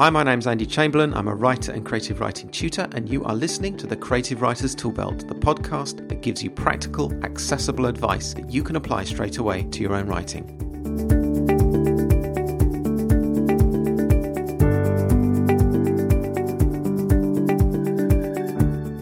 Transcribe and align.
Hi, 0.00 0.08
my 0.08 0.22
name's 0.22 0.46
Andy 0.46 0.64
Chamberlain. 0.64 1.12
I'm 1.12 1.28
a 1.28 1.34
writer 1.34 1.72
and 1.72 1.84
creative 1.84 2.20
writing 2.20 2.48
tutor, 2.48 2.88
and 2.92 3.06
you 3.06 3.22
are 3.24 3.34
listening 3.34 3.76
to 3.76 3.86
the 3.86 3.94
Creative 3.94 4.40
Writers 4.40 4.74
Toolbelt, 4.74 5.28
the 5.28 5.34
podcast 5.34 6.08
that 6.08 6.22
gives 6.22 6.42
you 6.42 6.48
practical, 6.48 7.12
accessible 7.22 7.84
advice 7.84 8.32
that 8.32 8.50
you 8.50 8.62
can 8.62 8.76
apply 8.76 9.04
straight 9.04 9.36
away 9.36 9.64
to 9.64 9.82
your 9.82 9.92
own 9.92 10.06
writing. 10.06 10.46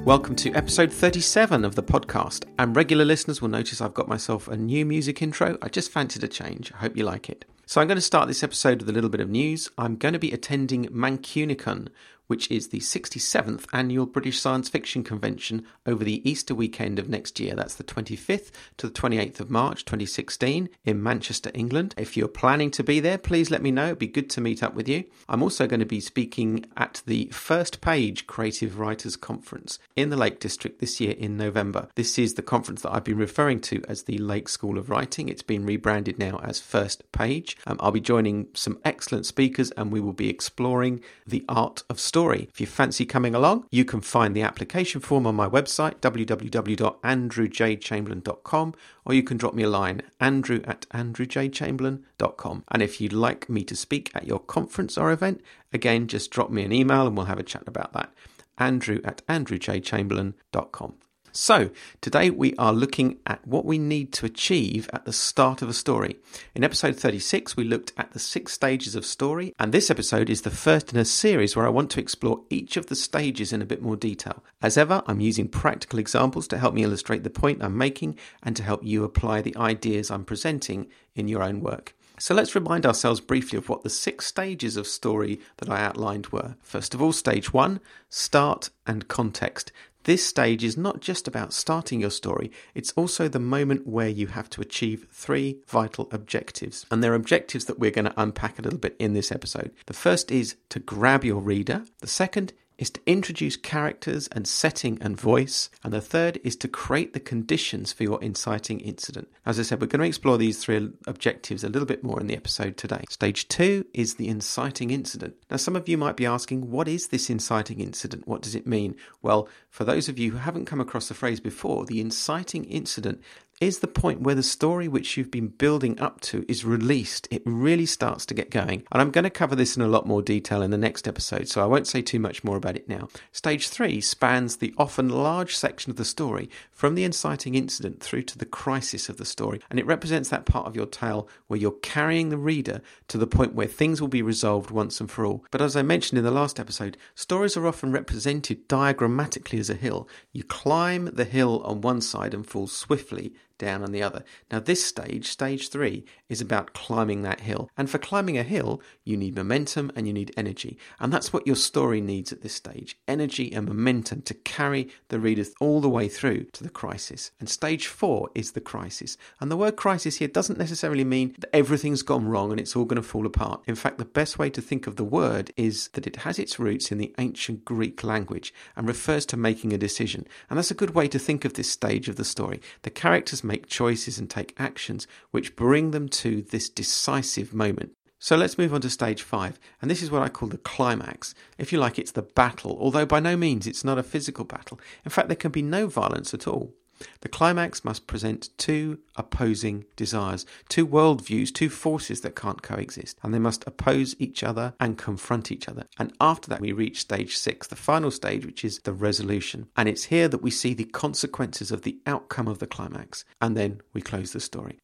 Welcome 0.04 0.34
to 0.34 0.52
episode 0.54 0.92
37 0.92 1.64
of 1.64 1.76
the 1.76 1.82
podcast. 1.84 2.44
And 2.58 2.74
regular 2.74 3.04
listeners 3.04 3.40
will 3.40 3.50
notice 3.50 3.80
I've 3.80 3.94
got 3.94 4.08
myself 4.08 4.48
a 4.48 4.56
new 4.56 4.84
music 4.84 5.22
intro. 5.22 5.58
I 5.62 5.68
just 5.68 5.92
fancied 5.92 6.24
a 6.24 6.28
change. 6.28 6.72
I 6.74 6.78
hope 6.78 6.96
you 6.96 7.04
like 7.04 7.30
it. 7.30 7.44
So, 7.70 7.82
I'm 7.82 7.86
going 7.86 7.96
to 7.96 8.00
start 8.00 8.28
this 8.28 8.42
episode 8.42 8.80
with 8.80 8.88
a 8.88 8.92
little 8.92 9.10
bit 9.10 9.20
of 9.20 9.28
news. 9.28 9.70
I'm 9.76 9.96
going 9.96 10.14
to 10.14 10.18
be 10.18 10.32
attending 10.32 10.86
Mancunicon, 10.86 11.88
which 12.28 12.50
is 12.50 12.68
the 12.68 12.78
67th 12.78 13.66
annual 13.72 14.06
British 14.06 14.38
Science 14.38 14.68
Fiction 14.68 15.02
Convention 15.02 15.66
over 15.84 16.04
the 16.04 16.28
Easter 16.28 16.54
weekend 16.54 16.98
of 16.98 17.08
next 17.08 17.40
year. 17.40 17.54
That's 17.56 17.74
the 17.74 17.84
25th 17.84 18.50
to 18.76 18.86
the 18.86 18.92
28th 18.92 19.40
of 19.40 19.50
March 19.50 19.84
2016 19.84 20.68
in 20.84 21.02
Manchester, 21.02 21.50
England. 21.54 21.94
If 21.98 22.16
you're 22.16 22.28
planning 22.28 22.70
to 22.72 22.84
be 22.84 23.00
there, 23.00 23.18
please 23.18 23.50
let 23.50 23.62
me 23.62 23.70
know. 23.70 23.86
It'd 23.86 23.98
be 23.98 24.06
good 24.06 24.30
to 24.30 24.40
meet 24.40 24.62
up 24.62 24.74
with 24.74 24.88
you. 24.88 25.04
I'm 25.28 25.42
also 25.42 25.66
going 25.66 25.80
to 25.80 25.86
be 25.86 26.00
speaking 26.00 26.66
at 26.76 27.02
the 27.06 27.26
First 27.32 27.80
Page 27.80 28.26
Creative 28.26 28.78
Writers 28.78 29.16
Conference 29.16 29.78
in 29.96 30.10
the 30.10 30.16
Lake 30.16 30.38
District 30.38 30.78
this 30.78 31.00
year 31.00 31.14
in 31.18 31.36
November. 31.36 31.88
This 31.94 32.18
is 32.18 32.34
the 32.34 32.42
conference 32.42 32.82
that 32.82 32.92
I've 32.92 33.04
been 33.04 33.18
referring 33.18 33.60
to 33.62 33.82
as 33.88 34.02
the 34.02 34.18
Lake 34.18 34.48
School 34.48 34.78
of 34.78 34.90
Writing. 34.90 35.28
It's 35.28 35.42
been 35.42 35.64
rebranded 35.64 36.18
now 36.18 36.38
as 36.44 36.60
First 36.60 37.10
Page. 37.10 37.56
Um, 37.66 37.78
I'll 37.80 37.90
be 37.90 38.00
joining 38.00 38.48
some 38.54 38.78
excellent 38.84 39.24
speakers 39.24 39.70
and 39.72 39.90
we 39.90 40.00
will 40.00 40.12
be 40.12 40.28
exploring 40.28 41.02
the 41.26 41.44
art 41.48 41.82
of 41.88 41.98
story 41.98 42.17
story. 42.18 42.48
If 42.52 42.60
you 42.60 42.66
fancy 42.66 43.06
coming 43.06 43.36
along, 43.36 43.66
you 43.70 43.84
can 43.84 44.00
find 44.00 44.34
the 44.34 44.42
application 44.42 45.00
form 45.00 45.24
on 45.24 45.36
my 45.36 45.48
website, 45.48 46.00
www.andrewjchamberlain.com, 46.00 48.74
or 49.04 49.14
you 49.14 49.22
can 49.22 49.36
drop 49.36 49.54
me 49.54 49.62
a 49.62 49.70
line, 49.70 50.02
andrew 50.18 50.60
at 50.64 50.88
andrewjchamberlain.com. 50.88 52.64
And 52.72 52.82
if 52.82 53.00
you'd 53.00 53.12
like 53.12 53.48
me 53.48 53.62
to 53.62 53.76
speak 53.76 54.10
at 54.16 54.26
your 54.26 54.40
conference 54.40 54.98
or 54.98 55.12
event, 55.12 55.40
again, 55.72 56.08
just 56.08 56.32
drop 56.32 56.50
me 56.50 56.64
an 56.64 56.72
email 56.72 57.06
and 57.06 57.16
we'll 57.16 57.26
have 57.26 57.38
a 57.38 57.44
chat 57.44 57.62
about 57.68 57.92
that. 57.92 58.12
andrew 58.58 59.00
at 59.04 59.24
andrewjchamberlain.com. 59.28 60.94
So, 61.40 61.70
today 62.00 62.30
we 62.30 62.56
are 62.56 62.72
looking 62.72 63.18
at 63.24 63.46
what 63.46 63.64
we 63.64 63.78
need 63.78 64.12
to 64.14 64.26
achieve 64.26 64.90
at 64.92 65.04
the 65.04 65.12
start 65.12 65.62
of 65.62 65.68
a 65.68 65.72
story. 65.72 66.16
In 66.52 66.64
episode 66.64 66.96
36, 66.96 67.56
we 67.56 67.62
looked 67.62 67.92
at 67.96 68.10
the 68.10 68.18
six 68.18 68.52
stages 68.52 68.96
of 68.96 69.06
story, 69.06 69.54
and 69.56 69.72
this 69.72 69.88
episode 69.88 70.30
is 70.30 70.42
the 70.42 70.50
first 70.50 70.92
in 70.92 70.98
a 70.98 71.04
series 71.04 71.54
where 71.54 71.64
I 71.64 71.70
want 71.70 71.92
to 71.92 72.00
explore 72.00 72.42
each 72.50 72.76
of 72.76 72.86
the 72.86 72.96
stages 72.96 73.52
in 73.52 73.62
a 73.62 73.66
bit 73.66 73.80
more 73.80 73.94
detail. 73.94 74.42
As 74.60 74.76
ever, 74.76 75.00
I'm 75.06 75.20
using 75.20 75.46
practical 75.46 76.00
examples 76.00 76.48
to 76.48 76.58
help 76.58 76.74
me 76.74 76.82
illustrate 76.82 77.22
the 77.22 77.30
point 77.30 77.62
I'm 77.62 77.78
making 77.78 78.18
and 78.42 78.56
to 78.56 78.64
help 78.64 78.82
you 78.82 79.04
apply 79.04 79.40
the 79.40 79.56
ideas 79.56 80.10
I'm 80.10 80.24
presenting 80.24 80.88
in 81.14 81.28
your 81.28 81.44
own 81.44 81.60
work. 81.60 81.94
So 82.20 82.34
let's 82.34 82.56
remind 82.56 82.84
ourselves 82.84 83.20
briefly 83.20 83.58
of 83.58 83.68
what 83.68 83.84
the 83.84 83.90
six 83.90 84.26
stages 84.26 84.76
of 84.76 84.88
story 84.88 85.38
that 85.58 85.70
I 85.70 85.84
outlined 85.84 86.26
were. 86.28 86.56
First 86.62 86.92
of 86.92 87.00
all, 87.00 87.12
stage 87.12 87.52
one 87.52 87.78
start 88.08 88.70
and 88.86 89.06
context. 89.06 89.70
This 90.08 90.24
stage 90.24 90.64
is 90.64 90.78
not 90.78 91.02
just 91.02 91.28
about 91.28 91.52
starting 91.52 92.00
your 92.00 92.08
story, 92.08 92.50
it's 92.74 92.92
also 92.92 93.28
the 93.28 93.38
moment 93.38 93.86
where 93.86 94.08
you 94.08 94.28
have 94.28 94.48
to 94.48 94.62
achieve 94.62 95.06
three 95.12 95.58
vital 95.66 96.08
objectives. 96.12 96.86
And 96.90 97.04
they're 97.04 97.12
objectives 97.12 97.66
that 97.66 97.78
we're 97.78 97.90
going 97.90 98.06
to 98.06 98.14
unpack 98.16 98.58
a 98.58 98.62
little 98.62 98.78
bit 98.78 98.96
in 98.98 99.12
this 99.12 99.30
episode. 99.30 99.70
The 99.84 99.92
first 99.92 100.30
is 100.30 100.56
to 100.70 100.78
grab 100.78 101.26
your 101.26 101.42
reader, 101.42 101.84
the 101.98 102.06
second 102.06 102.54
is 102.78 102.90
to 102.90 103.00
introduce 103.06 103.56
characters 103.56 104.28
and 104.28 104.46
setting 104.46 104.96
and 105.00 105.20
voice. 105.20 105.68
And 105.82 105.92
the 105.92 106.00
third 106.00 106.40
is 106.44 106.56
to 106.56 106.68
create 106.68 107.12
the 107.12 107.20
conditions 107.20 107.92
for 107.92 108.04
your 108.04 108.22
inciting 108.22 108.80
incident. 108.80 109.28
As 109.44 109.58
I 109.58 109.62
said, 109.62 109.80
we're 109.80 109.88
going 109.88 110.00
to 110.00 110.06
explore 110.06 110.38
these 110.38 110.58
three 110.58 110.90
objectives 111.06 111.64
a 111.64 111.68
little 111.68 111.86
bit 111.86 112.04
more 112.04 112.20
in 112.20 112.28
the 112.28 112.36
episode 112.36 112.76
today. 112.76 113.04
Stage 113.10 113.48
two 113.48 113.84
is 113.92 114.14
the 114.14 114.28
inciting 114.28 114.90
incident. 114.90 115.34
Now, 115.50 115.56
some 115.56 115.76
of 115.76 115.88
you 115.88 115.98
might 115.98 116.16
be 116.16 116.26
asking, 116.26 116.70
what 116.70 116.88
is 116.88 117.08
this 117.08 117.28
inciting 117.28 117.80
incident? 117.80 118.28
What 118.28 118.42
does 118.42 118.54
it 118.54 118.66
mean? 118.66 118.94
Well, 119.22 119.48
for 119.68 119.84
those 119.84 120.08
of 120.08 120.18
you 120.18 120.30
who 120.30 120.38
haven't 120.38 120.66
come 120.66 120.80
across 120.80 121.08
the 121.08 121.14
phrase 121.14 121.40
before, 121.40 121.84
the 121.84 122.00
inciting 122.00 122.64
incident 122.64 123.20
is 123.60 123.80
the 123.80 123.88
point 123.88 124.20
where 124.20 124.34
the 124.34 124.42
story 124.42 124.86
which 124.86 125.16
you've 125.16 125.30
been 125.30 125.48
building 125.48 125.98
up 125.98 126.20
to 126.20 126.44
is 126.48 126.64
released. 126.64 127.26
It 127.30 127.42
really 127.44 127.86
starts 127.86 128.24
to 128.26 128.34
get 128.34 128.50
going. 128.50 128.84
And 128.92 129.02
I'm 129.02 129.10
going 129.10 129.24
to 129.24 129.30
cover 129.30 129.56
this 129.56 129.76
in 129.76 129.82
a 129.82 129.88
lot 129.88 130.06
more 130.06 130.22
detail 130.22 130.62
in 130.62 130.70
the 130.70 130.78
next 130.78 131.08
episode, 131.08 131.48
so 131.48 131.62
I 131.62 131.66
won't 131.66 131.86
say 131.86 132.00
too 132.00 132.20
much 132.20 132.44
more 132.44 132.56
about 132.56 132.76
it 132.76 132.88
now. 132.88 133.08
Stage 133.32 133.68
three 133.68 134.00
spans 134.00 134.56
the 134.56 134.74
often 134.78 135.08
large 135.08 135.56
section 135.56 135.90
of 135.90 135.96
the 135.96 136.04
story 136.04 136.48
from 136.70 136.94
the 136.94 137.04
inciting 137.04 137.54
incident 137.54 138.00
through 138.00 138.22
to 138.22 138.38
the 138.38 138.46
crisis 138.46 139.08
of 139.08 139.16
the 139.16 139.24
story, 139.24 139.60
and 139.70 139.78
it 139.78 139.86
represents 139.86 140.28
that 140.28 140.46
part 140.46 140.66
of 140.66 140.76
your 140.76 140.86
tale 140.86 141.28
where 141.48 141.58
you're 141.58 141.72
carrying 141.72 142.28
the 142.28 142.38
reader 142.38 142.80
to 143.08 143.18
the 143.18 143.26
point 143.26 143.54
where 143.54 143.66
things 143.66 144.00
will 144.00 144.08
be 144.08 144.22
resolved 144.22 144.70
once 144.70 145.00
and 145.00 145.10
for 145.10 145.26
all. 145.26 145.44
But 145.50 145.62
as 145.62 145.76
I 145.76 145.82
mentioned 145.82 146.18
in 146.18 146.24
the 146.24 146.30
last 146.30 146.60
episode, 146.60 146.96
stories 147.14 147.56
are 147.56 147.66
often 147.66 147.90
represented 147.90 148.68
diagrammatically 148.68 149.58
as 149.58 149.70
a 149.70 149.74
hill. 149.74 150.08
You 150.32 150.44
climb 150.44 151.06
the 151.06 151.24
hill 151.24 151.62
on 151.64 151.80
one 151.80 152.00
side 152.00 152.34
and 152.34 152.46
fall 152.46 152.68
swiftly 152.68 153.32
down 153.58 153.82
on 153.82 153.92
the 153.92 154.02
other. 154.02 154.24
Now, 154.50 154.60
this 154.60 154.84
stage, 154.84 155.26
stage 155.28 155.68
three, 155.68 156.04
is 156.28 156.40
about 156.40 156.74
climbing 156.74 157.22
that 157.22 157.40
hill. 157.40 157.68
And 157.76 157.90
for 157.90 157.98
climbing 157.98 158.38
a 158.38 158.42
hill, 158.42 158.80
you 159.04 159.16
need 159.16 159.36
momentum 159.36 159.90
and 159.94 160.06
you 160.06 160.12
need 160.12 160.32
energy. 160.36 160.78
And 161.00 161.12
that's 161.12 161.32
what 161.32 161.46
your 161.46 161.56
story 161.56 162.00
needs 162.00 162.32
at 162.32 162.42
this 162.42 162.54
stage 162.54 162.96
energy 163.06 163.52
and 163.52 163.66
momentum 163.66 164.22
to 164.22 164.34
carry 164.34 164.88
the 165.08 165.18
reader 165.18 165.44
all 165.60 165.80
the 165.80 165.88
way 165.88 166.08
through 166.08 166.44
to 166.52 166.62
the 166.62 166.70
crisis. 166.70 167.30
And 167.40 167.48
stage 167.48 167.86
four 167.86 168.30
is 168.34 168.52
the 168.52 168.60
crisis. 168.60 169.16
And 169.40 169.50
the 169.50 169.56
word 169.56 169.76
crisis 169.76 170.16
here 170.16 170.28
doesn't 170.28 170.58
necessarily 170.58 171.04
mean 171.04 171.34
that 171.38 171.54
everything's 171.54 172.02
gone 172.02 172.28
wrong 172.28 172.50
and 172.50 172.60
it's 172.60 172.76
all 172.76 172.84
going 172.84 173.00
to 173.00 173.08
fall 173.08 173.26
apart. 173.26 173.62
In 173.66 173.74
fact, 173.74 173.98
the 173.98 174.04
best 174.04 174.38
way 174.38 174.50
to 174.50 174.60
think 174.60 174.86
of 174.86 174.96
the 174.96 175.04
word 175.04 175.52
is 175.56 175.88
that 175.88 176.06
it 176.06 176.16
has 176.16 176.38
its 176.38 176.58
roots 176.58 176.92
in 176.92 176.98
the 176.98 177.14
ancient 177.18 177.64
Greek 177.64 178.04
language 178.04 178.52
and 178.76 178.86
refers 178.86 179.24
to 179.26 179.36
making 179.36 179.72
a 179.72 179.78
decision. 179.78 180.26
And 180.48 180.58
that's 180.58 180.70
a 180.70 180.74
good 180.74 180.94
way 180.94 181.08
to 181.08 181.18
think 181.18 181.44
of 181.44 181.54
this 181.54 181.70
stage 181.70 182.08
of 182.08 182.16
the 182.16 182.24
story. 182.24 182.60
The 182.82 182.90
characters 182.90 183.44
make 183.48 183.66
choices 183.66 184.18
and 184.18 184.30
take 184.30 184.54
actions 184.58 185.08
which 185.32 185.56
bring 185.56 185.90
them 185.90 186.08
to 186.10 186.42
this 186.42 186.68
decisive 186.68 187.52
moment. 187.52 187.92
So 188.20 188.36
let's 188.36 188.58
move 188.58 188.74
on 188.74 188.80
to 188.80 188.90
stage 188.90 189.22
five, 189.22 189.60
and 189.80 189.90
this 189.90 190.02
is 190.02 190.10
what 190.10 190.22
I 190.22 190.28
call 190.28 190.48
the 190.48 190.58
climax. 190.58 191.34
If 191.56 191.72
you 191.72 191.78
like, 191.78 191.98
it's 191.98 192.12
the 192.12 192.22
battle, 192.22 192.76
although 192.80 193.06
by 193.06 193.20
no 193.20 193.36
means 193.36 193.66
it's 193.66 193.84
not 193.84 193.98
a 193.98 194.02
physical 194.02 194.44
battle. 194.44 194.80
In 195.04 195.10
fact, 195.10 195.28
there 195.28 195.36
can 195.36 195.52
be 195.52 195.62
no 195.62 195.86
violence 195.86 196.34
at 196.34 196.48
all. 196.48 196.74
The 197.20 197.28
climax 197.28 197.84
must 197.84 198.06
present 198.06 198.50
two 198.58 198.98
opposing 199.16 199.84
desires, 199.96 200.46
two 200.68 200.86
worldviews, 200.86 201.52
two 201.52 201.68
forces 201.68 202.20
that 202.22 202.36
can't 202.36 202.62
coexist, 202.62 203.18
and 203.22 203.32
they 203.32 203.38
must 203.38 203.66
oppose 203.66 204.14
each 204.18 204.42
other 204.42 204.74
and 204.80 204.98
confront 204.98 205.52
each 205.52 205.68
other. 205.68 205.86
And 205.98 206.12
after 206.20 206.48
that, 206.50 206.60
we 206.60 206.72
reach 206.72 207.00
stage 207.00 207.36
six, 207.36 207.66
the 207.66 207.76
final 207.76 208.10
stage, 208.10 208.44
which 208.44 208.64
is 208.64 208.80
the 208.80 208.92
resolution. 208.92 209.68
And 209.76 209.88
it's 209.88 210.04
here 210.04 210.28
that 210.28 210.42
we 210.42 210.50
see 210.50 210.74
the 210.74 210.84
consequences 210.84 211.70
of 211.70 211.82
the 211.82 211.98
outcome 212.06 212.48
of 212.48 212.58
the 212.58 212.66
climax, 212.66 213.24
and 213.40 213.56
then 213.56 213.80
we 213.92 214.00
close 214.00 214.32
the 214.32 214.40
story. 214.40 214.78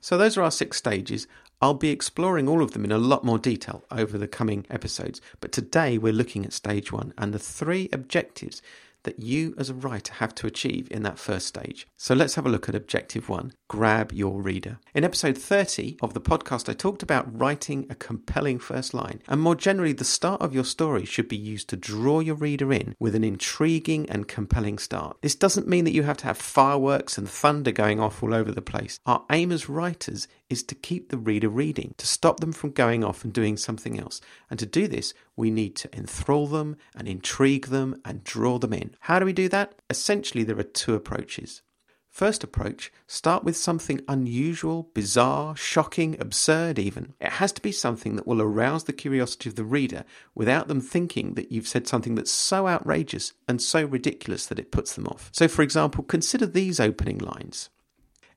So, 0.00 0.18
those 0.18 0.36
are 0.36 0.42
our 0.42 0.50
six 0.50 0.76
stages. 0.76 1.26
I'll 1.62 1.72
be 1.72 1.88
exploring 1.88 2.46
all 2.46 2.62
of 2.62 2.72
them 2.72 2.84
in 2.84 2.92
a 2.92 2.98
lot 2.98 3.24
more 3.24 3.38
detail 3.38 3.84
over 3.90 4.18
the 4.18 4.28
coming 4.28 4.66
episodes, 4.68 5.22
but 5.40 5.50
today 5.50 5.96
we're 5.96 6.12
looking 6.12 6.44
at 6.44 6.52
stage 6.52 6.92
one 6.92 7.14
and 7.16 7.32
the 7.32 7.38
three 7.38 7.88
objectives 7.90 8.60
that 9.04 9.20
you 9.20 9.54
as 9.56 9.70
a 9.70 9.74
writer 9.74 10.12
have 10.14 10.34
to 10.34 10.46
achieve 10.46 10.88
in 10.90 11.02
that 11.04 11.18
first 11.18 11.46
stage. 11.46 11.86
So 11.96 12.14
let's 12.14 12.34
have 12.34 12.44
a 12.44 12.50
look 12.50 12.68
at 12.68 12.74
objective 12.74 13.28
one 13.28 13.52
grab 13.68 14.12
your 14.12 14.40
reader. 14.40 14.78
In 14.94 15.02
episode 15.02 15.36
30 15.36 15.98
of 16.00 16.14
the 16.14 16.20
podcast, 16.20 16.68
I 16.68 16.74
talked 16.74 17.02
about 17.02 17.36
writing 17.36 17.86
a 17.90 17.96
compelling 17.96 18.60
first 18.60 18.94
line, 18.94 19.20
and 19.26 19.40
more 19.40 19.56
generally, 19.56 19.92
the 19.92 20.04
start 20.04 20.40
of 20.40 20.54
your 20.54 20.64
story 20.64 21.04
should 21.04 21.26
be 21.26 21.36
used 21.36 21.68
to 21.70 21.76
draw 21.76 22.20
your 22.20 22.36
reader 22.36 22.72
in 22.72 22.94
with 23.00 23.16
an 23.16 23.24
intriguing 23.24 24.08
and 24.08 24.28
compelling 24.28 24.78
start. 24.78 25.16
This 25.22 25.34
doesn't 25.34 25.66
mean 25.66 25.84
that 25.86 25.94
you 25.94 26.04
have 26.04 26.18
to 26.18 26.26
have 26.26 26.38
fireworks 26.38 27.18
and 27.18 27.28
thunder 27.28 27.72
going 27.72 27.98
off 27.98 28.22
all 28.22 28.32
over 28.32 28.52
the 28.52 28.62
place. 28.62 29.00
Our 29.06 29.24
aim 29.32 29.50
as 29.50 29.68
writers 29.68 30.28
is 30.54 30.62
to 30.62 30.74
keep 30.76 31.08
the 31.08 31.18
reader 31.18 31.48
reading, 31.48 31.94
to 31.98 32.06
stop 32.06 32.38
them 32.38 32.52
from 32.52 32.70
going 32.70 33.02
off 33.02 33.24
and 33.24 33.32
doing 33.32 33.56
something 33.56 33.98
else. 33.98 34.20
And 34.48 34.56
to 34.60 34.66
do 34.66 34.86
this, 34.86 35.12
we 35.34 35.50
need 35.50 35.74
to 35.76 35.92
enthrall 35.92 36.46
them 36.46 36.76
and 36.94 37.08
intrigue 37.08 37.66
them 37.66 37.96
and 38.04 38.22
draw 38.22 38.60
them 38.60 38.72
in. 38.72 38.94
How 39.00 39.18
do 39.18 39.26
we 39.26 39.32
do 39.32 39.48
that? 39.48 39.74
Essentially, 39.90 40.44
there 40.44 40.58
are 40.58 40.62
two 40.62 40.94
approaches. 40.94 41.62
First 42.08 42.44
approach, 42.44 42.92
start 43.08 43.42
with 43.42 43.56
something 43.56 44.00
unusual, 44.06 44.88
bizarre, 44.94 45.56
shocking, 45.56 46.16
absurd 46.20 46.78
even. 46.78 47.14
It 47.20 47.32
has 47.32 47.50
to 47.54 47.60
be 47.60 47.72
something 47.72 48.14
that 48.14 48.24
will 48.24 48.40
arouse 48.40 48.84
the 48.84 48.92
curiosity 48.92 49.48
of 49.48 49.56
the 49.56 49.64
reader 49.64 50.04
without 50.32 50.68
them 50.68 50.80
thinking 50.80 51.34
that 51.34 51.50
you've 51.50 51.66
said 51.66 51.88
something 51.88 52.14
that's 52.14 52.30
so 52.30 52.68
outrageous 52.68 53.32
and 53.48 53.60
so 53.60 53.84
ridiculous 53.84 54.46
that 54.46 54.60
it 54.60 54.70
puts 54.70 54.94
them 54.94 55.08
off. 55.08 55.30
So, 55.32 55.48
for 55.48 55.62
example, 55.62 56.04
consider 56.04 56.46
these 56.46 56.78
opening 56.78 57.18
lines 57.18 57.70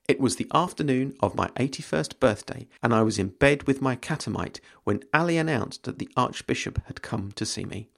It 0.08 0.20
was 0.20 0.36
the 0.36 0.50
afternoon 0.54 1.14
of 1.20 1.34
my 1.34 1.48
81st 1.48 2.18
birthday, 2.18 2.66
and 2.82 2.94
I 2.94 3.02
was 3.02 3.18
in 3.18 3.28
bed 3.28 3.64
with 3.64 3.82
my 3.82 3.94
catamite 3.94 4.58
when 4.84 5.04
Ali 5.12 5.36
announced 5.36 5.84
that 5.84 5.98
the 5.98 6.08
Archbishop 6.16 6.80
had 6.86 7.02
come 7.02 7.30
to 7.32 7.44
see 7.44 7.66
me. 7.66 7.90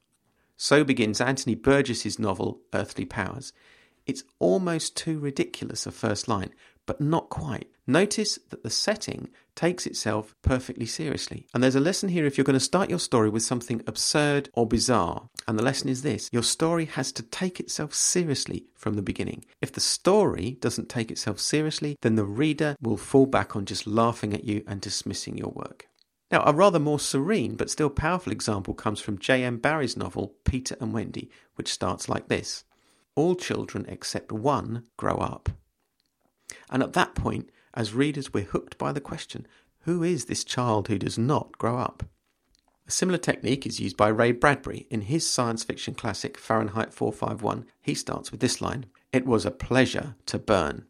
So 0.57 0.83
begins 0.83 1.21
Anthony 1.21 1.55
Burgess's 1.55 2.19
novel 2.19 2.63
Earthly 2.75 3.05
Powers. 3.05 3.53
It's 4.07 4.25
almost 4.41 4.97
too 4.97 5.21
ridiculous 5.21 5.87
a 5.87 5.93
first 5.93 6.27
line, 6.27 6.51
but 6.87 7.01
not 7.01 7.29
quite. 7.29 7.69
Notice 7.87 8.39
that 8.51 8.63
the 8.63 8.71
setting 8.71 9.31
takes 9.57 9.87
itself 9.87 10.35
perfectly 10.43 10.87
seriously. 10.87 11.47
And 11.53 11.63
there's 11.63 11.75
a 11.75 11.81
lesson 11.81 12.09
here 12.09 12.25
if 12.25 12.39
you're 12.39 12.45
going 12.45 12.55
to 12.55 12.61
start 12.61 12.89
your 12.89 12.99
story 12.99 13.29
with 13.29 13.43
something 13.43 13.83
absurd 13.87 14.49
or 14.55 14.67
bizarre. 14.67 15.29
And 15.49 15.59
the 15.59 15.65
lesson 15.65 15.89
is 15.89 16.03
this 16.03 16.29
your 16.33 16.43
story 16.43 16.85
has 16.85 17.13
to 17.13 17.23
take 17.23 17.59
itself 17.59 17.93
seriously 17.93 18.67
from 18.77 18.95
the 18.95 19.03
beginning. 19.03 19.45
If 19.61 19.73
the 19.73 19.81
story 19.81 20.57
doesn't 20.61 20.89
take 20.89 21.11
itself 21.11 21.41
seriously, 21.41 21.97
then 22.01 22.15
the 22.15 22.25
reader 22.25 22.77
will 22.81 22.97
fall 22.97 23.27
back 23.27 23.57
on 23.57 23.67
just 23.67 23.87
laughing 23.87 24.33
at 24.35 24.45
you 24.45 24.63
and 24.67 24.81
dismissing 24.81 25.37
your 25.37 25.51
work. 25.51 25.89
Now, 26.31 26.45
a 26.47 26.53
rather 26.53 26.79
more 26.79 27.01
serene 27.01 27.57
but 27.57 27.71
still 27.71 27.91
powerful 27.91 28.33
example 28.33 28.73
comes 28.73 29.01
from 29.01 29.19
J.M. 29.19 29.59
Barrie's 29.59 29.97
novel 29.97 30.37
Peter 30.45 30.77
and 30.81 30.93
Wendy, 30.93 31.29
which 31.57 31.73
starts 31.73 32.09
like 32.09 32.29
this 32.29 32.65
All 33.17 33.35
children 33.35 33.85
except 33.89 34.31
one 34.31 34.85
grow 34.97 35.17
up. 35.17 35.49
And 36.71 36.83
at 36.83 36.93
that 36.95 37.15
point, 37.15 37.51
as 37.75 37.95
readers, 37.95 38.33
we're 38.33 38.45
hooked 38.45 38.79
by 38.79 38.93
the 38.93 39.01
question 39.01 39.47
who 39.85 40.03
is 40.03 40.27
this 40.27 40.45
child 40.45 40.89
who 40.89 40.99
does 40.99 41.17
not 41.17 41.57
grow 41.57 41.79
up? 41.79 42.05
A 42.87 42.91
similar 42.91 43.19
technique 43.19 43.67
is 43.67 43.81
used 43.81 43.97
by 43.97 44.09
Ray 44.09 44.33
Bradbury 44.33 44.87
in 44.91 45.03
his 45.03 45.29
science 45.29 45.65
fiction 45.65 45.95
classic 45.95 46.37
Fahrenheit 46.37 46.93
451. 46.93 47.67
He 47.81 47.95
starts 47.95 48.31
with 48.31 48.41
this 48.41 48.61
line 48.61 48.87
It 49.13 49.25
was 49.25 49.47
a 49.47 49.51
pleasure 49.51 50.17
to 50.27 50.39
burn. 50.39 50.87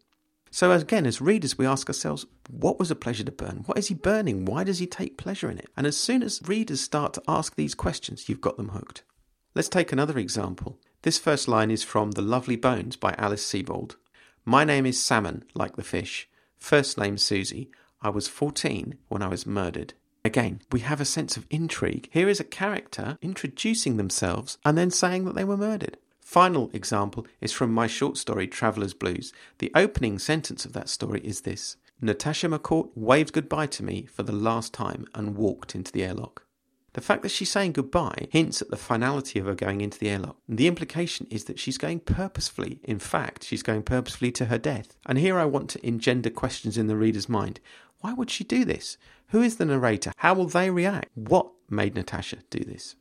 So, 0.51 0.73
again, 0.73 1.07
as 1.07 1.21
readers, 1.21 1.57
we 1.57 1.67
ask 1.67 1.89
ourselves, 1.89 2.27
what 2.51 2.81
was 2.81 2.91
a 2.91 2.97
pleasure 2.97 3.23
to 3.23 3.31
burn? 3.31 3.63
What 3.67 3.79
is 3.79 3.87
he 3.87 3.95
burning? 3.95 4.45
Why 4.45 4.65
does 4.65 4.81
he 4.81 4.87
take 4.87 5.17
pleasure 5.17 5.49
in 5.49 5.59
it? 5.59 5.69
And 5.77 5.87
as 5.87 5.97
soon 5.97 6.25
as 6.25 6.43
readers 6.45 6.81
start 6.81 7.13
to 7.15 7.23
ask 7.29 7.55
these 7.55 7.77
questions, 7.77 8.29
you've 8.29 8.41
got 8.41 8.57
them 8.57 8.71
hooked. 8.71 9.05
Let's 9.55 9.69
take 9.69 9.93
another 9.93 10.19
example. 10.19 10.81
This 11.03 11.19
first 11.19 11.47
line 11.47 11.71
is 11.71 11.85
from 11.85 12.13
The 12.13 12.23
Lovely 12.23 12.57
Bones 12.57 12.97
by 12.97 13.15
Alice 13.17 13.45
Sebold. 13.45 13.97
My 14.45 14.65
name 14.65 14.87
is 14.87 15.01
Salmon, 15.01 15.45
like 15.55 15.77
the 15.77 15.83
fish. 15.83 16.29
First 16.57 16.97
name 16.97 17.19
Susie. 17.19 17.71
I 18.01 18.09
was 18.09 18.27
14 18.27 18.97
when 19.09 19.23
I 19.23 19.29
was 19.29 19.47
murdered. 19.47 19.93
Again, 20.25 20.63
we 20.73 20.81
have 20.81 21.01
a 21.01 21.05
sense 21.05 21.37
of 21.37 21.47
intrigue. 21.51 22.09
Here 22.11 22.29
is 22.29 22.41
a 22.41 22.45
character 22.45 23.19
introducing 23.21 23.99
themselves 23.99 24.57
and 24.65 24.79
then 24.79 24.91
saying 24.91 25.27
that 25.27 25.35
they 25.35 25.45
were 25.45 25.59
murdered. 25.59 25.99
Final 26.21 26.71
example 26.73 27.27
is 27.43 27.53
from 27.53 27.73
my 27.75 27.87
short 27.87 28.17
story 28.17 28.47
Traveller's 28.47 28.95
Blues. 28.95 29.33
The 29.59 29.73
opening 29.75 30.19
sentence 30.19 30.65
of 30.65 30.73
that 30.73 30.89
story 30.89 31.21
is 31.23 31.43
this 31.43 31.77
Natasha 32.01 32.49
McCourt 32.49 32.89
waved 32.95 33.35
goodbye 33.35 33.67
to 33.67 33.85
me 33.85 34.07
for 34.07 34.23
the 34.23 34.33
last 34.33 34.73
time 34.73 35.07
and 35.15 35.37
walked 35.37 35.75
into 35.75 35.93
the 35.93 36.05
airlock. 36.05 36.47
The 36.93 37.01
fact 37.01 37.23
that 37.23 37.31
she's 37.31 37.51
saying 37.51 37.73
goodbye 37.73 38.27
hints 38.31 38.61
at 38.61 38.71
the 38.71 38.77
finality 38.77 39.39
of 39.39 39.47
her 39.47 39.55
going 39.55 39.81
into 39.81 39.99
the 39.99 40.11
airlock. 40.11 40.37
The 40.49 40.67
implication 40.67 41.29
is 41.31 41.45
that 41.45 41.59
she's 41.59 41.79
going 41.79 42.01
purposefully. 42.01 42.81
In 42.83 42.99
fact, 42.99 43.45
she's 43.45 43.63
going 43.63 43.85
purposefully 43.85 44.33
to 44.33 44.47
her 44.47 44.59
death. 44.59 44.97
And 45.07 45.19
here 45.19 45.39
I 45.39 45.45
want 45.45 45.71
to 45.71 45.87
engender 45.87 46.31
questions 46.31 46.77
in 46.77 46.89
the 46.89 46.97
reader's 46.97 47.29
mind. 47.29 47.61
Why 48.01 48.13
would 48.13 48.31
she 48.31 48.43
do 48.43 48.65
this? 48.65 48.97
Who 49.29 49.43
is 49.43 49.57
the 49.57 49.67
narrator? 49.67 50.13
How 50.17 50.35
will 50.35 50.47
they 50.47 50.71
react? 50.71 51.11
What 51.15 51.51
made 51.69 51.95
Natasha 51.95 52.39
do 52.51 52.65
this? 52.65 52.97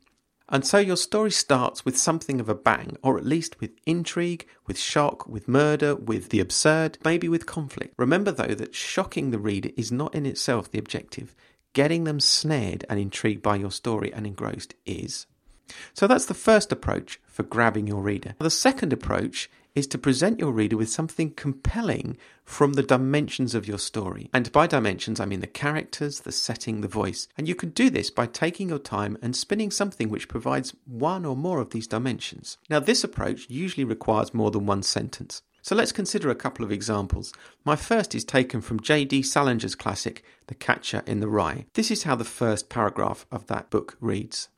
And 0.51 0.65
so 0.65 0.79
your 0.79 0.97
story 0.97 1.29
starts 1.31 1.85
with 1.85 1.97
something 1.97 2.39
of 2.39 2.49
a 2.49 2.55
bang, 2.55 2.97
or 3.03 3.17
at 3.17 3.25
least 3.25 3.59
with 3.59 3.71
intrigue, 3.85 4.47
with 4.65 4.79
shock, 4.79 5.27
with 5.27 5.47
murder, 5.47 5.95
with 5.95 6.29
the 6.29 6.39
absurd, 6.39 6.97
maybe 7.05 7.29
with 7.29 7.45
conflict. 7.45 7.93
Remember, 7.97 8.31
though, 8.31 8.55
that 8.55 8.73
shocking 8.73 9.29
the 9.29 9.37
reader 9.37 9.69
is 9.77 9.91
not 9.91 10.15
in 10.15 10.25
itself 10.25 10.69
the 10.71 10.79
objective 10.79 11.35
getting 11.73 12.03
them 12.03 12.19
snared 12.19 12.85
and 12.89 12.99
intrigued 12.99 13.41
by 13.41 13.55
your 13.55 13.71
story 13.71 14.13
and 14.13 14.25
engrossed 14.25 14.75
is. 14.85 15.25
So 15.93 16.07
that's 16.07 16.25
the 16.25 16.33
first 16.33 16.71
approach 16.71 17.19
for 17.25 17.43
grabbing 17.43 17.87
your 17.87 18.01
reader. 18.01 18.35
The 18.39 18.49
second 18.49 18.91
approach 18.91 19.49
is 19.75 19.87
to 19.87 19.97
present 19.97 20.39
your 20.39 20.51
reader 20.51 20.75
with 20.75 20.89
something 20.89 21.31
compelling 21.31 22.17
from 22.43 22.73
the 22.73 22.83
dimensions 22.83 23.53
of 23.53 23.67
your 23.67 23.77
story. 23.77 24.29
And 24.33 24.51
by 24.51 24.67
dimensions, 24.67 25.19
I 25.19 25.25
mean 25.25 25.41
the 25.41 25.47
characters, 25.47 26.21
the 26.21 26.31
setting, 26.31 26.81
the 26.81 26.87
voice. 26.87 27.27
And 27.37 27.47
you 27.47 27.55
can 27.55 27.69
do 27.69 27.89
this 27.89 28.09
by 28.09 28.25
taking 28.25 28.69
your 28.69 28.79
time 28.79 29.17
and 29.21 29.35
spinning 29.35 29.71
something 29.71 30.09
which 30.09 30.27
provides 30.27 30.75
one 30.85 31.25
or 31.25 31.35
more 31.35 31.59
of 31.59 31.69
these 31.69 31.87
dimensions. 31.87 32.57
Now, 32.69 32.79
this 32.79 33.03
approach 33.03 33.45
usually 33.49 33.83
requires 33.83 34.33
more 34.33 34.51
than 34.51 34.65
one 34.65 34.83
sentence. 34.83 35.43
So 35.69 35.75
let's 35.75 35.91
consider 35.91 36.31
a 36.31 36.35
couple 36.35 36.65
of 36.65 36.71
examples. 36.71 37.31
My 37.63 37.75
first 37.75 38.15
is 38.15 38.25
taken 38.25 38.59
from 38.59 38.79
J.D. 38.79 39.21
Salinger's 39.21 39.75
classic, 39.75 40.23
The 40.47 40.55
Catcher 40.55 41.03
in 41.05 41.19
the 41.19 41.27
Rye. 41.27 41.67
This 41.75 41.91
is 41.91 42.05
how 42.05 42.15
the 42.15 42.23
first 42.23 42.69
paragraph 42.69 43.27
of 43.31 43.45
that 43.45 43.69
book 43.69 43.95
reads. 44.01 44.49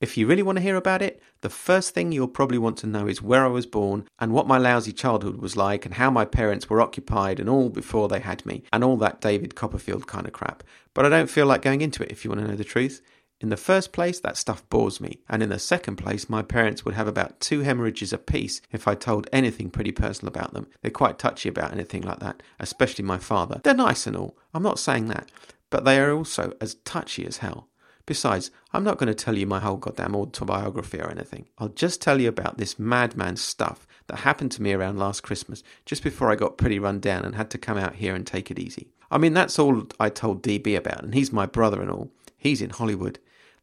If 0.00 0.16
you 0.16 0.26
really 0.26 0.42
want 0.42 0.56
to 0.56 0.62
hear 0.62 0.74
about 0.74 1.02
it, 1.02 1.22
the 1.40 1.48
first 1.48 1.94
thing 1.94 2.10
you'll 2.10 2.26
probably 2.26 2.58
want 2.58 2.78
to 2.78 2.88
know 2.88 3.06
is 3.06 3.22
where 3.22 3.44
I 3.44 3.48
was 3.48 3.66
born 3.66 4.08
and 4.18 4.32
what 4.32 4.48
my 4.48 4.58
lousy 4.58 4.92
childhood 4.92 5.36
was 5.36 5.56
like 5.56 5.86
and 5.86 5.94
how 5.94 6.10
my 6.10 6.24
parents 6.24 6.68
were 6.68 6.80
occupied 6.80 7.38
and 7.38 7.48
all 7.48 7.68
before 7.68 8.08
they 8.08 8.18
had 8.18 8.44
me 8.44 8.64
and 8.72 8.82
all 8.82 8.96
that 8.96 9.20
David 9.20 9.54
Copperfield 9.54 10.08
kind 10.08 10.26
of 10.26 10.32
crap. 10.32 10.64
But 10.94 11.06
I 11.06 11.10
don't 11.10 11.30
feel 11.30 11.46
like 11.46 11.62
going 11.62 11.80
into 11.80 12.02
it 12.02 12.10
if 12.10 12.24
you 12.24 12.30
want 12.30 12.40
to 12.40 12.48
know 12.48 12.56
the 12.56 12.64
truth. 12.64 13.02
In 13.40 13.50
the 13.50 13.56
first 13.56 13.92
place, 13.92 14.18
that 14.20 14.36
stuff 14.36 14.68
bores 14.68 15.00
me, 15.00 15.20
and 15.28 15.44
in 15.44 15.48
the 15.48 15.60
second 15.60 15.94
place, 15.96 16.28
my 16.28 16.42
parents 16.42 16.84
would 16.84 16.94
have 16.94 17.06
about 17.06 17.38
two 17.38 17.60
hemorrhages 17.60 18.12
apiece 18.12 18.60
if 18.72 18.88
I 18.88 18.96
told 18.96 19.28
anything 19.32 19.70
pretty 19.70 19.92
personal 19.92 20.32
about 20.32 20.54
them. 20.54 20.66
They're 20.82 20.90
quite 20.90 21.20
touchy 21.20 21.48
about 21.48 21.72
anything 21.72 22.02
like 22.02 22.18
that, 22.18 22.42
especially 22.58 23.04
my 23.04 23.18
father. 23.18 23.60
They're 23.62 23.74
nice 23.74 24.08
and 24.08 24.16
all, 24.16 24.36
I'm 24.52 24.64
not 24.64 24.80
saying 24.80 25.06
that, 25.08 25.30
but 25.70 25.84
they 25.84 26.00
are 26.00 26.12
also 26.12 26.52
as 26.60 26.74
touchy 26.84 27.24
as 27.26 27.36
hell. 27.36 27.68
Besides, 28.06 28.50
I'm 28.72 28.82
not 28.84 28.98
going 28.98 29.08
to 29.08 29.14
tell 29.14 29.36
you 29.36 29.46
my 29.46 29.60
whole 29.60 29.76
goddamn 29.76 30.16
autobiography 30.16 30.98
or 30.98 31.10
anything. 31.10 31.46
I'll 31.58 31.68
just 31.68 32.00
tell 32.00 32.20
you 32.20 32.28
about 32.28 32.58
this 32.58 32.78
madman 32.78 33.36
stuff 33.36 33.86
that 34.08 34.20
happened 34.20 34.50
to 34.52 34.62
me 34.62 34.72
around 34.72 34.98
last 34.98 35.22
Christmas, 35.22 35.62
just 35.84 36.02
before 36.02 36.32
I 36.32 36.34
got 36.34 36.56
pretty 36.56 36.78
run 36.78 36.98
down 36.98 37.24
and 37.24 37.36
had 37.36 37.50
to 37.50 37.58
come 37.58 37.78
out 37.78 37.96
here 37.96 38.14
and 38.14 38.26
take 38.26 38.50
it 38.50 38.58
easy. 38.58 38.88
I 39.10 39.18
mean, 39.18 39.34
that's 39.34 39.58
all 39.58 39.86
I 40.00 40.08
told 40.08 40.42
DB 40.42 40.76
about, 40.76 41.04
and 41.04 41.14
he's 41.14 41.32
my 41.32 41.46
brother 41.46 41.80
and 41.80 41.90
all. 41.90 42.10
He's 42.36 42.62
in 42.62 42.70
Hollywood. 42.70 43.18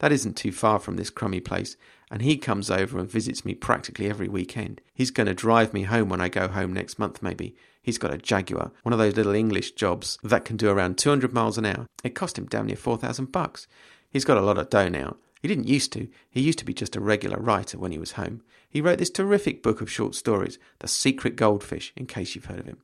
That 0.06 0.12
isn't 0.12 0.38
too 0.38 0.52
far 0.52 0.78
from 0.78 0.98
this 0.98 1.10
crummy 1.10 1.40
place, 1.40 1.78
and 2.12 2.22
he 2.22 2.38
comes 2.38 2.70
over 2.70 3.00
and 3.00 3.10
visits 3.10 3.44
me 3.44 3.56
practically 3.56 4.08
every 4.08 4.28
weekend. 4.28 4.80
He's 4.94 5.10
going 5.10 5.26
to 5.26 5.34
drive 5.34 5.74
me 5.74 5.82
home 5.82 6.10
when 6.10 6.22
I 6.22 6.30
go 6.30 6.48
home 6.48 6.74
next 6.74 7.00
month, 7.00 7.24
maybe. 7.24 7.56
He's 7.82 7.98
got 7.98 8.14
a 8.14 8.20
Jaguar, 8.20 8.72
one 8.84 8.94
of 8.94 9.00
those 9.00 9.16
little 9.16 9.34
English 9.34 9.72
jobs 9.72 10.20
that 10.22 10.46
can 10.46 10.58
do 10.58 10.70
around 10.70 11.00
200 11.00 11.34
miles 11.34 11.58
an 11.58 11.66
hour. 11.66 11.88
It 12.04 12.14
cost 12.14 12.38
him 12.38 12.46
damn 12.46 12.68
near 12.68 12.76
4,000 12.76 13.32
bucks. 13.32 13.66
He's 14.08 14.26
got 14.26 14.38
a 14.38 14.42
lot 14.42 14.60
of 14.60 14.70
dough 14.70 14.90
now. 14.90 15.18
He 15.42 15.48
didn't 15.48 15.68
used 15.68 15.92
to. 15.94 16.08
He 16.30 16.40
used 16.40 16.60
to 16.60 16.66
be 16.66 16.74
just 16.76 16.96
a 16.96 17.02
regular 17.02 17.40
writer 17.40 17.80
when 17.80 17.92
he 17.92 17.98
was 17.98 18.12
home. 18.12 18.44
He 18.70 18.82
wrote 18.82 19.00
this 19.00 19.10
terrific 19.10 19.64
book 19.64 19.82
of 19.82 19.90
short 19.90 20.14
stories, 20.14 20.60
The 20.82 20.88
Secret 20.88 21.36
Goldfish, 21.36 21.94
in 21.96 22.06
case 22.06 22.36
you've 22.36 22.46
heard 22.46 22.60
of 22.60 22.68
him. 22.68 22.78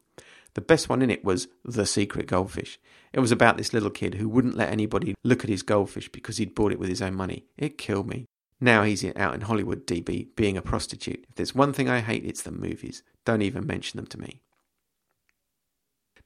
The 0.53 0.62
best 0.62 0.89
one 0.89 1.01
in 1.01 1.10
it 1.10 1.24
was 1.24 1.48
The 1.63 1.86
Secret 1.86 2.27
Goldfish. 2.27 2.79
It 3.13 3.20
was 3.20 3.31
about 3.31 3.58
this 3.58 3.74
little 3.74 3.89
kid 3.89 4.15
who 4.15 4.27
wouldn't 4.27 4.58
let 4.58 4.70
anybody 4.70 5.15
look 5.24 5.43
at 5.43 5.50
his 5.50 5.63
goldfish 5.63 6.10
because 6.10 6.38
he'd 6.38 6.55
bought 6.55 6.72
it 6.72 6.79
with 6.79 6.89
his 6.89 7.01
own 7.01 7.15
money. 7.15 7.46
It 7.58 7.77
killed 7.77 8.08
me. 8.08 8.25
Now 8.60 8.84
he's 8.84 9.03
out 9.15 9.34
in 9.34 9.41
Hollywood, 9.41 9.88
DB, 9.88 10.36
being 10.36 10.55
a 10.55 10.62
prostitute. 10.62 11.25
If 11.29 11.36
there's 11.36 11.55
one 11.55 11.74
thing 11.74 11.89
I 11.89 12.00
hate, 12.01 12.25
it's 12.25 12.43
the 12.43 12.51
movies. 12.51 13.01
Don't 13.25 13.41
even 13.41 13.65
mention 13.65 13.98
them 13.98 14.08
to 14.08 14.20
me. 14.20 14.41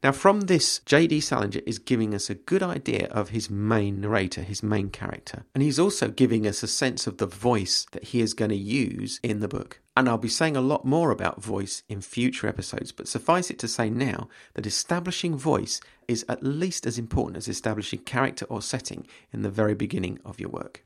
Now, 0.04 0.12
from 0.12 0.42
this, 0.42 0.80
J.D. 0.86 1.22
Salinger 1.22 1.62
is 1.66 1.80
giving 1.80 2.14
us 2.14 2.30
a 2.30 2.36
good 2.36 2.62
idea 2.62 3.08
of 3.08 3.30
his 3.30 3.50
main 3.50 4.02
narrator, 4.02 4.42
his 4.42 4.62
main 4.62 4.90
character. 4.90 5.46
And 5.56 5.64
he's 5.64 5.80
also 5.80 6.10
giving 6.10 6.46
us 6.46 6.62
a 6.62 6.68
sense 6.68 7.08
of 7.08 7.18
the 7.18 7.26
voice 7.26 7.88
that 7.92 8.04
he 8.04 8.22
is 8.22 8.34
going 8.34 8.52
to 8.52 8.56
use 8.56 9.20
in 9.24 9.40
the 9.40 9.48
book. 9.48 9.80
And 9.98 10.10
I'll 10.10 10.18
be 10.18 10.28
saying 10.28 10.58
a 10.58 10.62
lot 10.62 10.84
more 10.84 11.10
about 11.12 11.42
voice 11.42 11.84
in 11.88 12.02
future 12.02 12.48
episodes, 12.48 12.92
but 12.92 13.08
suffice 13.08 13.50
it 13.50 13.58
to 13.60 13.68
say 13.68 13.90
now 13.90 14.28
that 14.54 14.66
establishing 14.66 15.38
voice 15.38 15.80
is 16.08 16.26
at 16.28 16.44
least 16.44 16.86
as 16.86 17.00
important 17.00 17.38
as 17.38 17.48
establishing 17.48 18.00
character 18.00 18.46
or 18.50 18.62
setting 18.62 19.08
in 19.32 19.42
the 19.42 19.50
very 19.50 19.74
beginning 19.74 20.20
of 20.26 20.40
your 20.40 20.50
work. 20.50 20.84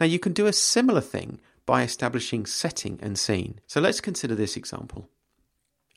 Now, 0.00 0.06
you 0.06 0.18
can 0.18 0.32
do 0.32 0.46
a 0.46 0.52
similar 0.52 1.00
thing 1.00 1.40
by 1.64 1.82
establishing 1.82 2.46
setting 2.46 2.98
and 3.00 3.16
scene. 3.16 3.60
So 3.68 3.80
let's 3.80 4.00
consider 4.00 4.34
this 4.34 4.56
example. 4.56 5.08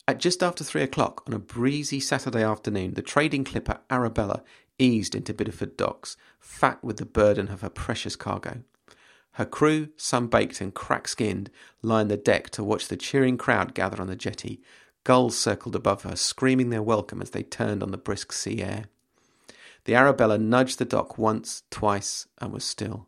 At 0.08 0.20
just 0.20 0.44
after 0.44 0.64
three 0.64 0.84
o'clock 0.84 1.24
on 1.26 1.34
a 1.34 1.40
breezy 1.40 2.00
Saturday 2.00 2.44
afternoon, 2.44 2.94
the 2.94 3.02
trading 3.02 3.46
clipper 3.46 3.80
Arabella 3.90 4.44
eased 4.78 5.16
into 5.16 5.34
Bideford 5.34 5.78
docks, 5.78 6.18
fat 6.40 6.84
with 6.84 6.98
the 6.98 7.06
burden 7.06 7.48
of 7.48 7.62
her 7.62 7.70
precious 7.70 8.16
cargo. 8.16 8.62
Her 9.34 9.46
crew, 9.46 9.90
sun-baked 9.98 10.62
and 10.62 10.74
crack-skinned, 10.74 11.50
lined 11.82 12.12
the 12.12 12.18
deck 12.18 12.50
to 12.52 12.64
watch 12.64 12.88
the 12.88 12.98
cheering 12.98 13.38
crowd 13.38 13.74
gather 13.74 14.02
on 14.02 14.08
the 14.08 14.16
jetty. 14.16 14.62
Gulls 15.04 15.38
circled 15.38 15.76
above 15.76 16.04
her, 16.04 16.16
screaming 16.16 16.70
their 16.70 16.84
welcome 16.84 17.22
as 17.22 17.32
they 17.32 17.44
turned 17.44 17.82
on 17.82 17.92
the 17.92 17.98
brisk 17.98 18.32
sea 18.32 18.62
air. 18.62 18.86
The 19.86 19.96
Arabella 19.96 20.38
nudged 20.38 20.80
the 20.80 20.86
dock 20.86 21.18
once, 21.18 21.64
twice, 21.70 22.28
and 22.40 22.54
was 22.54 22.64
still. 22.64 23.08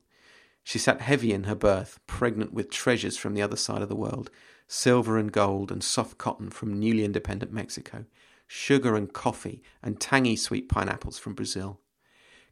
She 0.63 0.79
sat 0.79 1.00
heavy 1.00 1.32
in 1.32 1.44
her 1.44 1.55
berth, 1.55 2.00
pregnant 2.08 2.53
with 2.53 2.72
treasures 2.72 3.17
from 3.17 3.36
the 3.36 3.41
other 3.44 3.55
side 3.55 3.84
of 3.84 3.89
the 3.89 3.96
world, 3.96 4.32
silver 4.67 5.17
and 5.17 5.32
gold 5.32 5.72
and 5.72 5.84
soft 5.84 6.17
cotton 6.17 6.50
from 6.50 6.79
newly 6.79 7.05
independent 7.05 7.53
Mexico. 7.53 8.05
sugar 8.48 8.96
and 8.96 9.13
coffee, 9.13 9.62
and 9.82 10.00
tangy 10.00 10.36
sweet 10.36 10.70
pineapples 10.70 11.17
from 11.17 11.34
Brazil. 11.34 11.79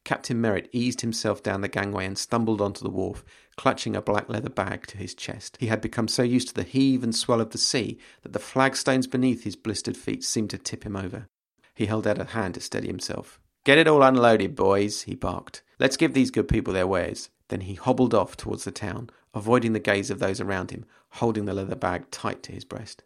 Captain 0.06 0.40
Merritt 0.40 0.70
eased 0.72 1.02
himself 1.02 1.42
down 1.42 1.62
the 1.62 1.68
gangway 1.68 2.06
and 2.06 2.18
stumbled 2.18 2.60
onto 2.60 2.84
the 2.84 2.90
wharf, 2.90 3.24
clutching 3.56 3.96
a 3.96 4.02
black 4.02 4.28
leather 4.28 4.50
bag 4.50 4.86
to 4.88 4.98
his 4.98 5.16
chest. 5.16 5.58
He 5.60 5.68
had 5.68 5.80
become 5.80 6.08
so 6.08 6.24
used 6.24 6.50
to 6.50 6.54
the 6.54 6.64
heave 6.64 7.04
and 7.04 7.16
swell 7.16 7.40
of 7.40 7.52
the 7.52 7.58
sea 7.58 7.98
that 8.24 8.34
the 8.34 8.40
flagstones 8.40 9.08
beneath 9.08 9.44
his 9.44 9.56
blistered 9.56 9.96
feet 9.96 10.24
seemed 10.24 10.50
to 10.50 10.58
tip 10.58 10.84
him 10.84 10.96
over. 10.96 11.28
He 11.74 11.86
held 11.86 12.06
out 12.06 12.20
a 12.20 12.26
hand 12.26 12.56
to 12.56 12.62
steady 12.62 12.88
himself. 12.88 13.40
Get 13.64 13.78
it 13.78 13.88
all 13.88 14.04
unloaded, 14.04 14.56
boys, 14.56 15.04
he 15.04 15.16
barked. 15.16 15.64
Let's 15.80 15.98
give 15.98 16.14
these 16.14 16.32
good 16.32 16.50
people 16.50 16.74
their 16.74 16.88
wares. 16.88 17.30
Then 17.48 17.62
he 17.62 17.76
hobbled 17.76 18.14
off 18.14 18.36
towards 18.36 18.66
the 18.66 18.72
town, 18.72 19.10
avoiding 19.34 19.74
the 19.74 19.80
gaze 19.80 20.10
of 20.10 20.20
those 20.20 20.42
around 20.42 20.72
him, 20.72 20.86
holding 21.12 21.46
the 21.46 21.54
leather 21.54 21.76
bag 21.76 22.12
tight 22.12 22.44
to 22.44 22.52
his 22.52 22.66
breast. 22.66 23.04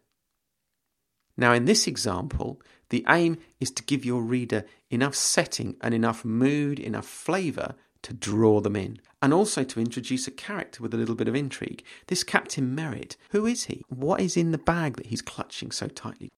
Now, 1.36 1.52
in 1.52 1.66
this 1.66 1.86
example, 1.86 2.60
the 2.90 3.04
aim 3.08 3.38
is 3.60 3.70
to 3.72 3.82
give 3.82 4.04
your 4.04 4.22
reader 4.22 4.64
enough 4.90 5.14
setting 5.14 5.76
and 5.80 5.94
enough 5.94 6.24
mood, 6.24 6.78
enough 6.78 7.06
flavour 7.06 7.74
to 8.02 8.12
draw 8.12 8.60
them 8.60 8.76
in, 8.76 9.00
and 9.20 9.34
also 9.34 9.64
to 9.64 9.80
introduce 9.80 10.26
a 10.26 10.30
character 10.30 10.82
with 10.82 10.94
a 10.94 10.96
little 10.96 11.14
bit 11.14 11.28
of 11.28 11.34
intrigue. 11.34 11.84
This 12.06 12.24
Captain 12.24 12.74
Merritt, 12.74 13.16
who 13.30 13.46
is 13.46 13.64
he? 13.64 13.82
What 13.88 14.20
is 14.20 14.36
in 14.36 14.52
the 14.52 14.58
bag 14.58 14.96
that 14.96 15.06
he's 15.06 15.22
clutching 15.22 15.70
so 15.70 15.88
tightly? 15.88 16.30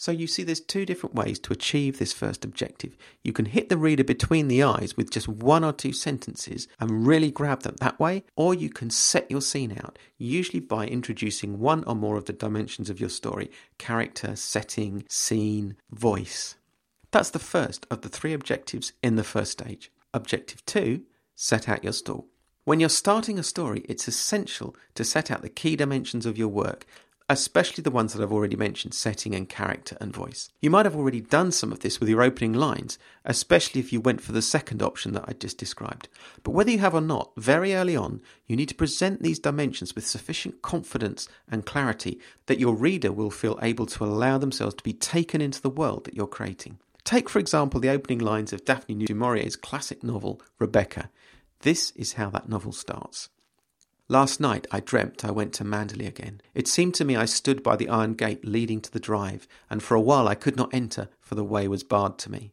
So 0.00 0.12
you 0.12 0.28
see, 0.28 0.44
there's 0.44 0.60
two 0.60 0.86
different 0.86 1.16
ways 1.16 1.40
to 1.40 1.52
achieve 1.52 1.98
this 1.98 2.12
first 2.12 2.44
objective. 2.44 2.96
You 3.24 3.32
can 3.32 3.46
hit 3.46 3.68
the 3.68 3.76
reader 3.76 4.04
between 4.04 4.46
the 4.46 4.62
eyes 4.62 4.96
with 4.96 5.10
just 5.10 5.26
one 5.26 5.64
or 5.64 5.72
two 5.72 5.92
sentences 5.92 6.68
and 6.78 7.04
really 7.04 7.32
grab 7.32 7.64
them 7.64 7.74
that 7.80 7.98
way, 7.98 8.22
or 8.36 8.54
you 8.54 8.70
can 8.70 8.90
set 8.90 9.28
your 9.28 9.40
scene 9.40 9.76
out, 9.82 9.98
usually 10.16 10.60
by 10.60 10.86
introducing 10.86 11.58
one 11.58 11.82
or 11.82 11.96
more 11.96 12.16
of 12.16 12.26
the 12.26 12.32
dimensions 12.32 12.88
of 12.88 13.00
your 13.00 13.08
story 13.08 13.50
character, 13.76 14.36
setting, 14.36 15.04
scene, 15.08 15.74
voice. 15.90 16.54
That's 17.10 17.30
the 17.30 17.40
first 17.40 17.84
of 17.90 18.02
the 18.02 18.08
three 18.08 18.32
objectives 18.32 18.92
in 19.02 19.16
the 19.16 19.24
first 19.24 19.50
stage. 19.50 19.90
Objective 20.14 20.64
two 20.64 21.02
set 21.34 21.68
out 21.68 21.82
your 21.82 21.92
stall. 21.92 22.28
When 22.62 22.78
you're 22.78 22.88
starting 22.88 23.36
a 23.36 23.42
story, 23.42 23.84
it's 23.88 24.06
essential 24.06 24.76
to 24.94 25.02
set 25.02 25.30
out 25.30 25.42
the 25.42 25.48
key 25.48 25.74
dimensions 25.74 26.24
of 26.24 26.38
your 26.38 26.48
work 26.48 26.86
especially 27.28 27.82
the 27.82 27.90
ones 27.90 28.12
that 28.12 28.22
I've 28.22 28.32
already 28.32 28.56
mentioned 28.56 28.94
setting 28.94 29.34
and 29.34 29.48
character 29.48 29.96
and 30.00 30.14
voice. 30.14 30.48
You 30.60 30.70
might 30.70 30.86
have 30.86 30.96
already 30.96 31.20
done 31.20 31.52
some 31.52 31.72
of 31.72 31.80
this 31.80 32.00
with 32.00 32.08
your 32.08 32.22
opening 32.22 32.54
lines, 32.54 32.98
especially 33.24 33.80
if 33.80 33.92
you 33.92 34.00
went 34.00 34.22
for 34.22 34.32
the 34.32 34.40
second 34.40 34.82
option 34.82 35.12
that 35.12 35.24
I 35.28 35.32
just 35.34 35.58
described. 35.58 36.08
But 36.42 36.52
whether 36.52 36.70
you 36.70 36.78
have 36.78 36.94
or 36.94 37.02
not, 37.02 37.32
very 37.36 37.74
early 37.74 37.96
on, 37.96 38.22
you 38.46 38.56
need 38.56 38.70
to 38.70 38.74
present 38.74 39.22
these 39.22 39.38
dimensions 39.38 39.94
with 39.94 40.06
sufficient 40.06 40.62
confidence 40.62 41.28
and 41.50 41.66
clarity 41.66 42.18
that 42.46 42.60
your 42.60 42.74
reader 42.74 43.12
will 43.12 43.30
feel 43.30 43.58
able 43.60 43.86
to 43.86 44.04
allow 44.04 44.38
themselves 44.38 44.74
to 44.76 44.84
be 44.84 44.94
taken 44.94 45.40
into 45.42 45.60
the 45.60 45.70
world 45.70 46.04
that 46.04 46.14
you're 46.14 46.26
creating. 46.26 46.78
Take, 47.04 47.28
for 47.28 47.38
example, 47.38 47.80
the 47.80 47.90
opening 47.90 48.18
lines 48.18 48.52
of 48.52 48.64
Daphne 48.64 49.06
du 49.06 49.14
Maurier's 49.14 49.56
classic 49.56 50.02
novel, 50.02 50.40
Rebecca. 50.58 51.10
This 51.60 51.90
is 51.92 52.14
how 52.14 52.30
that 52.30 52.48
novel 52.48 52.72
starts. 52.72 53.28
Last 54.10 54.40
night 54.40 54.66
I 54.70 54.80
dreamt 54.80 55.22
I 55.22 55.30
went 55.30 55.52
to 55.54 55.64
Manderley 55.64 56.06
again. 56.06 56.40
It 56.54 56.66
seemed 56.66 56.94
to 56.94 57.04
me 57.04 57.14
I 57.14 57.26
stood 57.26 57.62
by 57.62 57.76
the 57.76 57.90
iron 57.90 58.14
gate 58.14 58.42
leading 58.42 58.80
to 58.80 58.90
the 58.90 58.98
drive, 58.98 59.46
and 59.68 59.82
for 59.82 59.94
a 59.94 60.00
while 60.00 60.26
I 60.26 60.34
could 60.34 60.56
not 60.56 60.72
enter, 60.72 61.10
for 61.20 61.34
the 61.34 61.44
way 61.44 61.68
was 61.68 61.84
barred 61.84 62.16
to 62.20 62.30
me. 62.30 62.52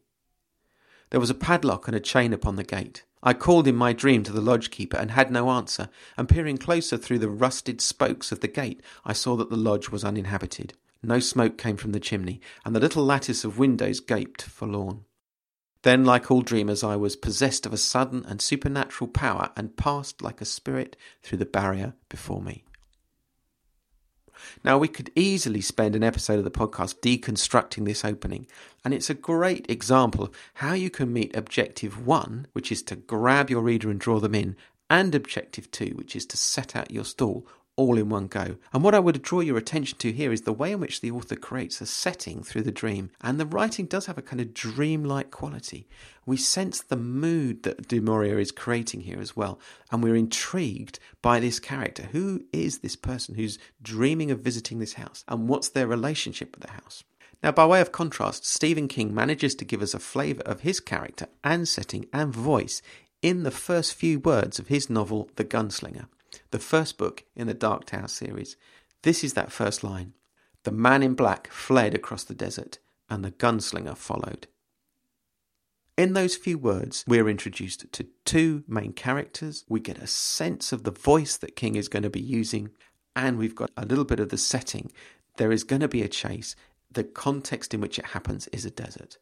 There 1.08 1.20
was 1.20 1.30
a 1.30 1.34
padlock 1.34 1.88
and 1.88 1.96
a 1.96 2.00
chain 2.00 2.34
upon 2.34 2.56
the 2.56 2.64
gate. 2.64 3.04
I 3.22 3.32
called 3.32 3.66
in 3.66 3.74
my 3.74 3.94
dream 3.94 4.22
to 4.24 4.32
the 4.32 4.42
lodge 4.42 4.70
keeper 4.70 4.98
and 4.98 5.12
had 5.12 5.30
no 5.30 5.48
answer, 5.48 5.88
and 6.18 6.28
peering 6.28 6.58
closer 6.58 6.98
through 6.98 7.20
the 7.20 7.30
rusted 7.30 7.80
spokes 7.80 8.30
of 8.30 8.40
the 8.40 8.48
gate, 8.48 8.82
I 9.06 9.14
saw 9.14 9.34
that 9.36 9.48
the 9.48 9.56
lodge 9.56 9.88
was 9.88 10.04
uninhabited. 10.04 10.74
No 11.02 11.20
smoke 11.20 11.56
came 11.56 11.78
from 11.78 11.92
the 11.92 12.00
chimney, 12.00 12.38
and 12.66 12.76
the 12.76 12.80
little 12.80 13.04
lattice 13.04 13.44
of 13.44 13.58
windows 13.58 14.00
gaped 14.00 14.42
forlorn. 14.42 15.06
Then, 15.86 16.04
like 16.04 16.32
all 16.32 16.42
dreamers, 16.42 16.82
I 16.82 16.96
was 16.96 17.14
possessed 17.14 17.64
of 17.64 17.72
a 17.72 17.76
sudden 17.76 18.24
and 18.26 18.42
supernatural 18.42 19.06
power 19.06 19.50
and 19.56 19.76
passed 19.76 20.20
like 20.20 20.40
a 20.40 20.44
spirit 20.44 20.96
through 21.22 21.38
the 21.38 21.46
barrier 21.46 21.94
before 22.08 22.42
me. 22.42 22.64
Now, 24.64 24.78
we 24.78 24.88
could 24.88 25.12
easily 25.14 25.60
spend 25.60 25.94
an 25.94 26.02
episode 26.02 26.38
of 26.40 26.44
the 26.44 26.50
podcast 26.50 26.98
deconstructing 27.02 27.84
this 27.84 28.04
opening, 28.04 28.48
and 28.84 28.92
it's 28.92 29.10
a 29.10 29.14
great 29.14 29.70
example 29.70 30.24
of 30.24 30.34
how 30.54 30.72
you 30.72 30.90
can 30.90 31.12
meet 31.12 31.36
objective 31.36 32.04
one, 32.04 32.48
which 32.52 32.72
is 32.72 32.82
to 32.82 32.96
grab 32.96 33.48
your 33.48 33.62
reader 33.62 33.88
and 33.88 34.00
draw 34.00 34.18
them 34.18 34.34
in, 34.34 34.56
and 34.90 35.14
objective 35.14 35.70
two, 35.70 35.92
which 35.94 36.16
is 36.16 36.26
to 36.26 36.36
set 36.36 36.74
out 36.74 36.90
your 36.90 37.04
stall 37.04 37.46
all 37.76 37.98
in 37.98 38.08
one 38.08 38.26
go. 38.26 38.56
And 38.72 38.82
what 38.82 38.94
I 38.94 38.98
would 38.98 39.22
draw 39.22 39.40
your 39.40 39.58
attention 39.58 39.98
to 39.98 40.12
here 40.12 40.32
is 40.32 40.42
the 40.42 40.52
way 40.52 40.72
in 40.72 40.80
which 40.80 41.00
the 41.00 41.10
author 41.10 41.36
creates 41.36 41.80
a 41.80 41.86
setting 41.86 42.42
through 42.42 42.62
the 42.62 42.72
dream. 42.72 43.10
And 43.20 43.38
the 43.38 43.46
writing 43.46 43.86
does 43.86 44.06
have 44.06 44.18
a 44.18 44.22
kind 44.22 44.40
of 44.40 44.54
dreamlike 44.54 45.30
quality. 45.30 45.86
We 46.24 46.38
sense 46.38 46.80
the 46.80 46.96
mood 46.96 47.62
that 47.64 47.86
Du 47.86 48.00
Maurier 48.00 48.38
is 48.38 48.50
creating 48.50 49.02
here 49.02 49.20
as 49.20 49.36
well. 49.36 49.60
And 49.92 50.02
we're 50.02 50.16
intrigued 50.16 50.98
by 51.20 51.38
this 51.38 51.60
character. 51.60 52.04
Who 52.12 52.44
is 52.52 52.78
this 52.78 52.96
person 52.96 53.34
who's 53.34 53.58
dreaming 53.82 54.30
of 54.30 54.40
visiting 54.40 54.78
this 54.78 54.94
house? 54.94 55.24
And 55.28 55.48
what's 55.48 55.68
their 55.68 55.86
relationship 55.86 56.56
with 56.56 56.64
the 56.64 56.72
house? 56.72 57.04
Now, 57.42 57.52
by 57.52 57.66
way 57.66 57.82
of 57.82 57.92
contrast, 57.92 58.46
Stephen 58.46 58.88
King 58.88 59.14
manages 59.14 59.54
to 59.56 59.66
give 59.66 59.82
us 59.82 59.92
a 59.92 59.98
flavour 59.98 60.42
of 60.42 60.60
his 60.60 60.80
character 60.80 61.26
and 61.44 61.68
setting 61.68 62.06
and 62.12 62.34
voice 62.34 62.80
in 63.20 63.42
the 63.42 63.50
first 63.50 63.94
few 63.94 64.18
words 64.18 64.58
of 64.58 64.68
his 64.68 64.88
novel, 64.88 65.28
The 65.36 65.44
Gunslinger 65.44 66.06
the 66.50 66.58
first 66.58 66.98
book 66.98 67.24
in 67.34 67.46
the 67.46 67.54
Dark 67.54 67.86
Tower 67.86 68.08
series. 68.08 68.56
This 69.02 69.22
is 69.22 69.34
that 69.34 69.52
first 69.52 69.84
line. 69.84 70.14
The 70.64 70.72
man 70.72 71.02
in 71.02 71.14
black 71.14 71.48
fled 71.48 71.94
across 71.94 72.24
the 72.24 72.34
desert, 72.34 72.78
and 73.08 73.24
the 73.24 73.30
gunslinger 73.30 73.96
followed. 73.96 74.48
In 75.96 76.12
those 76.12 76.36
few 76.36 76.58
words, 76.58 77.04
we're 77.06 77.28
introduced 77.28 77.90
to 77.92 78.06
two 78.24 78.64
main 78.68 78.92
characters. 78.92 79.64
We 79.68 79.80
get 79.80 79.98
a 79.98 80.06
sense 80.06 80.72
of 80.72 80.82
the 80.82 80.90
voice 80.90 81.36
that 81.38 81.56
King 81.56 81.74
is 81.74 81.88
going 81.88 82.02
to 82.02 82.10
be 82.10 82.20
using, 82.20 82.70
and 83.14 83.38
we've 83.38 83.54
got 83.54 83.70
a 83.76 83.86
little 83.86 84.04
bit 84.04 84.20
of 84.20 84.28
the 84.28 84.36
setting. 84.36 84.92
There 85.38 85.52
is 85.52 85.64
going 85.64 85.80
to 85.80 85.88
be 85.88 86.02
a 86.02 86.08
chase. 86.08 86.54
The 86.90 87.04
context 87.04 87.72
in 87.72 87.80
which 87.80 87.98
it 87.98 88.06
happens 88.06 88.46
is 88.48 88.66
a 88.66 88.70
desert. 88.70 89.18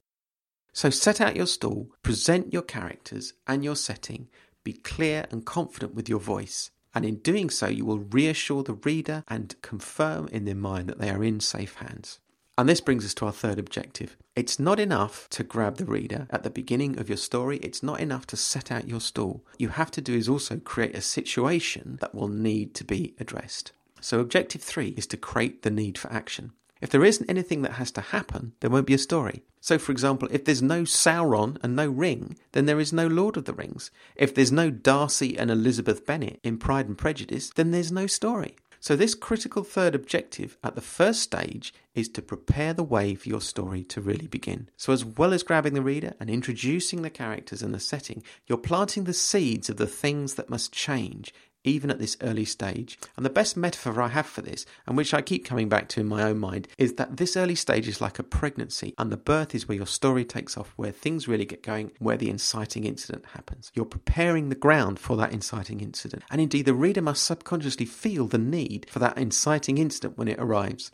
So 0.73 0.91
set 0.91 1.21
out 1.21 1.37
your 1.37 1.47
stall, 1.47 1.93
present 2.03 2.53
your 2.53 2.63
characters 2.63 3.35
and 3.47 3.63
your 3.63 3.77
setting, 3.77 4.29
be 4.65 4.73
clear 4.73 5.27
and 5.31 5.47
confident 5.47 5.95
with 5.95 6.09
your 6.09 6.19
voice, 6.19 6.73
and 6.95 7.05
in 7.05 7.17
doing 7.17 7.51
so, 7.51 7.67
you 7.67 7.85
will 7.85 7.99
reassure 7.99 8.63
the 8.63 8.75
reader 8.75 9.25
and 9.29 9.61
confirm 9.63 10.29
in 10.29 10.45
their 10.45 10.55
mind 10.55 10.89
that 10.89 10.99
they 10.99 11.11
are 11.11 11.25
in 11.25 11.41
safe 11.41 11.77
hands. 11.77 12.21
And 12.57 12.69
this 12.69 12.81
brings 12.81 13.05
us 13.05 13.15
to 13.15 13.27
our 13.27 13.33
third 13.33 13.59
objective. 13.59 14.17
It's 14.37 14.61
not 14.61 14.79
enough 14.79 15.29
to 15.31 15.43
grab 15.43 15.77
the 15.77 15.85
reader 15.85 16.29
at 16.31 16.45
the 16.45 16.51
beginning 16.51 16.99
of 17.01 17.09
your 17.09 17.19
story. 17.19 17.59
It's 17.59 17.83
not 17.83 18.01
enough 18.01 18.27
to 18.29 18.37
set 18.37 18.71
out 18.71 18.89
your 18.89 19.01
stall. 19.01 19.45
You 19.59 19.71
have 19.71 19.91
to 19.93 20.01
do 20.01 20.15
is 20.15 20.29
also 20.29 20.59
create 20.59 20.95
a 20.95 21.01
situation 21.01 21.99
that 22.01 22.15
will 22.15 22.29
need 22.29 22.75
to 22.75 22.85
be 22.85 23.15
addressed. 23.19 23.73
So, 24.01 24.21
objective 24.21 24.63
three 24.63 24.89
is 24.97 25.07
to 25.09 25.17
create 25.17 25.63
the 25.63 25.71
need 25.71 25.99
for 25.99 26.13
action. 26.13 26.53
If 26.81 26.91
there 26.91 27.05
isn't 27.05 27.31
anything 27.31 27.63
that 27.63 27.73
has 27.73 27.91
to 27.93 28.01
happen, 28.01 28.53
there 28.61 28.71
won't 28.71 28.87
be 28.87 28.95
a 28.95 28.99
story. 28.99 29.43
So, 29.65 29.79
for 29.79 29.93
example, 29.93 30.29
if 30.31 30.45
there's 30.45 30.61
no 30.61 30.83
Sauron 30.83 31.57
and 31.63 31.75
no 31.75 31.89
ring, 31.89 32.37
then 32.53 32.67
there 32.67 32.79
is 32.79 32.93
no 32.93 33.07
Lord 33.07 33.39
of 33.39 33.47
the 33.47 33.55
Rings. 33.55 33.91
If 34.15 34.35
there's 34.35 34.53
no 34.53 34.69
Darcy 34.69 35.39
and 35.39 35.51
Elizabeth 35.51 36.05
Bennet 36.05 36.39
in 36.43 36.59
Pride 36.59 36.87
and 36.87 36.99
Prejudice, 36.99 37.49
then 37.49 37.71
there's 37.71 37.91
no 37.91 38.07
story. 38.07 38.57
So, 38.79 38.95
this 38.95 39.15
critical 39.15 39.65
third 39.65 39.95
objective 39.95 40.59
at 40.63 40.75
the 40.75 40.83
first 40.83 41.23
stage 41.23 41.73
is 41.95 42.11
to 42.11 42.21
prepare 42.21 42.75
the 42.75 42.83
way 42.83 43.15
for 43.15 43.31
your 43.31 43.41
story 43.41 43.85
to 43.85 44.03
really 44.03 44.27
begin. 44.27 44.69
So, 44.77 44.93
as 44.93 45.03
well 45.03 45.33
as 45.33 45.43
grabbing 45.43 45.73
the 45.73 45.81
reader 45.81 46.13
and 46.21 46.29
introducing 46.29 47.01
the 47.01 47.09
characters 47.09 47.63
and 47.63 47.73
the 47.73 47.81
setting, 47.81 48.23
you're 48.47 48.59
planting 48.59 49.05
the 49.05 49.15
seeds 49.15 49.71
of 49.71 49.79
the 49.79 49.87
things 49.87 50.35
that 50.35 50.51
must 50.51 50.75
change 50.75 51.33
even 51.65 51.91
at 51.91 51.99
this 51.99 52.17
early 52.21 52.45
stage. 52.45 52.99
And 53.17 53.25
the 53.27 53.31
best 53.31 53.57
metaphor 53.57 54.01
I 54.01 54.09
have 54.09 54.27
for 54.27 54.43
this, 54.43 54.67
and 54.87 54.97
which 54.97 55.13
I 55.13 55.23
keep 55.23 55.45
coming 55.45 55.69
back 55.69 55.89
to 55.89 56.01
in 56.01 56.07
my 56.07 56.23
own 56.23 56.39
mind, 56.39 56.69
is 56.79 56.95
that 56.95 57.17
this 57.17 57.37
early 57.37 57.55
stage 57.55 57.89
is 57.89 58.01
like 58.01 58.19
a 58.19 58.23
pregnancy, 58.23 58.95
and 58.99 59.11
the 59.11 59.17
birth 59.17 59.55
is 59.55 59.67
where 59.67 59.77
your 59.77 59.87
story 59.87 60.25
takes 60.25 60.57
off, 60.57 60.73
where 60.77 60.93
things 60.93 61.27
really 61.27 61.47
get 61.47 61.63
going, 61.63 61.91
where 61.99 62.17
the 62.17 62.31
inciting 62.31 62.85
incident 62.85 63.25
happens. 63.35 63.73
You're 63.75 63.85
preparing 63.85 64.49
the 64.49 64.55
ground 64.55 64.99
for 64.99 65.17
that 65.17 65.33
inciting 65.33 65.81
incident. 65.81 66.23
And 66.31 66.41
indeed, 66.41 66.67
the 66.67 66.75
reader 66.75 67.03
must 67.03 67.25
subconsciously 67.25 67.87
feel 67.87 68.27
the 68.27 68.39
need 68.39 68.87
for 68.91 68.99
that 69.01 69.19
inciting 69.19 69.79
incident 69.79 70.19
when 70.19 70.29
it 70.29 70.39
arrives. 70.39 70.93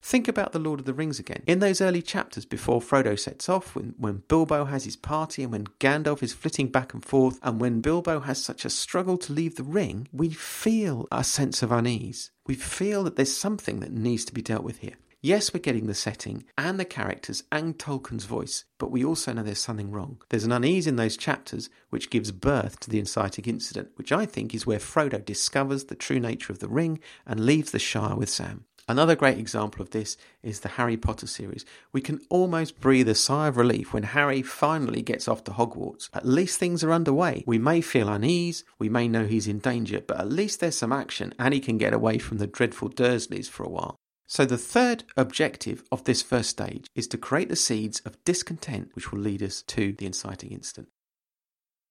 Think 0.00 0.28
about 0.28 0.52
The 0.52 0.58
Lord 0.58 0.80
of 0.80 0.86
the 0.86 0.94
Rings 0.94 1.18
again. 1.18 1.42
In 1.46 1.58
those 1.58 1.80
early 1.80 2.00
chapters 2.00 2.46
before 2.46 2.80
Frodo 2.80 3.18
sets 3.18 3.48
off, 3.48 3.74
when, 3.74 3.94
when 3.98 4.22
Bilbo 4.28 4.64
has 4.64 4.84
his 4.84 4.96
party 4.96 5.42
and 5.42 5.52
when 5.52 5.66
Gandalf 5.80 6.22
is 6.22 6.32
flitting 6.32 6.68
back 6.68 6.94
and 6.94 7.04
forth, 7.04 7.38
and 7.42 7.60
when 7.60 7.80
Bilbo 7.80 8.20
has 8.20 8.42
such 8.42 8.64
a 8.64 8.70
struggle 8.70 9.18
to 9.18 9.32
leave 9.32 9.56
the 9.56 9.64
ring, 9.64 10.08
we 10.12 10.30
feel 10.30 11.06
a 11.10 11.24
sense 11.24 11.62
of 11.62 11.72
unease. 11.72 12.30
We 12.46 12.54
feel 12.54 13.04
that 13.04 13.16
there's 13.16 13.36
something 13.36 13.80
that 13.80 13.92
needs 13.92 14.24
to 14.26 14.32
be 14.32 14.40
dealt 14.40 14.64
with 14.64 14.78
here. 14.78 14.94
Yes, 15.20 15.52
we're 15.52 15.58
getting 15.58 15.88
the 15.88 15.94
setting 15.94 16.44
and 16.56 16.78
the 16.78 16.84
characters 16.84 17.42
and 17.50 17.76
Tolkien's 17.76 18.24
voice, 18.24 18.64
but 18.78 18.92
we 18.92 19.04
also 19.04 19.32
know 19.32 19.42
there's 19.42 19.58
something 19.58 19.90
wrong. 19.90 20.22
There's 20.28 20.44
an 20.44 20.52
unease 20.52 20.86
in 20.86 20.94
those 20.94 21.16
chapters 21.16 21.68
which 21.90 22.08
gives 22.08 22.30
birth 22.30 22.78
to 22.80 22.90
the 22.90 23.00
inciting 23.00 23.46
incident, 23.46 23.90
which 23.96 24.12
I 24.12 24.26
think 24.26 24.54
is 24.54 24.64
where 24.64 24.78
Frodo 24.78 25.24
discovers 25.24 25.86
the 25.86 25.96
true 25.96 26.20
nature 26.20 26.52
of 26.52 26.60
the 26.60 26.68
ring 26.68 27.00
and 27.26 27.40
leaves 27.40 27.72
the 27.72 27.80
Shire 27.80 28.14
with 28.14 28.30
Sam. 28.30 28.64
Another 28.88 29.14
great 29.14 29.36
example 29.36 29.82
of 29.82 29.90
this 29.90 30.16
is 30.42 30.60
the 30.60 30.70
Harry 30.70 30.96
Potter 30.96 31.26
series. 31.26 31.66
We 31.92 32.00
can 32.00 32.22
almost 32.30 32.80
breathe 32.80 33.08
a 33.10 33.14
sigh 33.14 33.48
of 33.48 33.58
relief 33.58 33.92
when 33.92 34.02
Harry 34.02 34.40
finally 34.40 35.02
gets 35.02 35.28
off 35.28 35.44
to 35.44 35.50
Hogwarts. 35.50 36.08
At 36.14 36.26
least 36.26 36.58
things 36.58 36.82
are 36.82 36.92
underway. 36.92 37.44
We 37.46 37.58
may 37.58 37.82
feel 37.82 38.08
unease, 38.08 38.64
we 38.78 38.88
may 38.88 39.06
know 39.06 39.26
he's 39.26 39.46
in 39.46 39.58
danger, 39.58 40.00
but 40.00 40.18
at 40.18 40.32
least 40.32 40.60
there's 40.60 40.78
some 40.78 40.92
action 40.92 41.34
and 41.38 41.52
he 41.52 41.60
can 41.60 41.76
get 41.76 41.92
away 41.92 42.16
from 42.16 42.38
the 42.38 42.46
dreadful 42.46 42.88
Dursleys 42.88 43.46
for 43.46 43.62
a 43.62 43.68
while. 43.68 43.96
So, 44.26 44.46
the 44.46 44.58
third 44.58 45.04
objective 45.16 45.84
of 45.92 46.04
this 46.04 46.22
first 46.22 46.50
stage 46.50 46.86
is 46.94 47.06
to 47.08 47.18
create 47.18 47.50
the 47.50 47.56
seeds 47.56 48.00
of 48.00 48.22
discontent 48.24 48.90
which 48.94 49.12
will 49.12 49.20
lead 49.20 49.42
us 49.42 49.62
to 49.62 49.92
the 49.92 50.06
inciting 50.06 50.50
incident. 50.50 50.88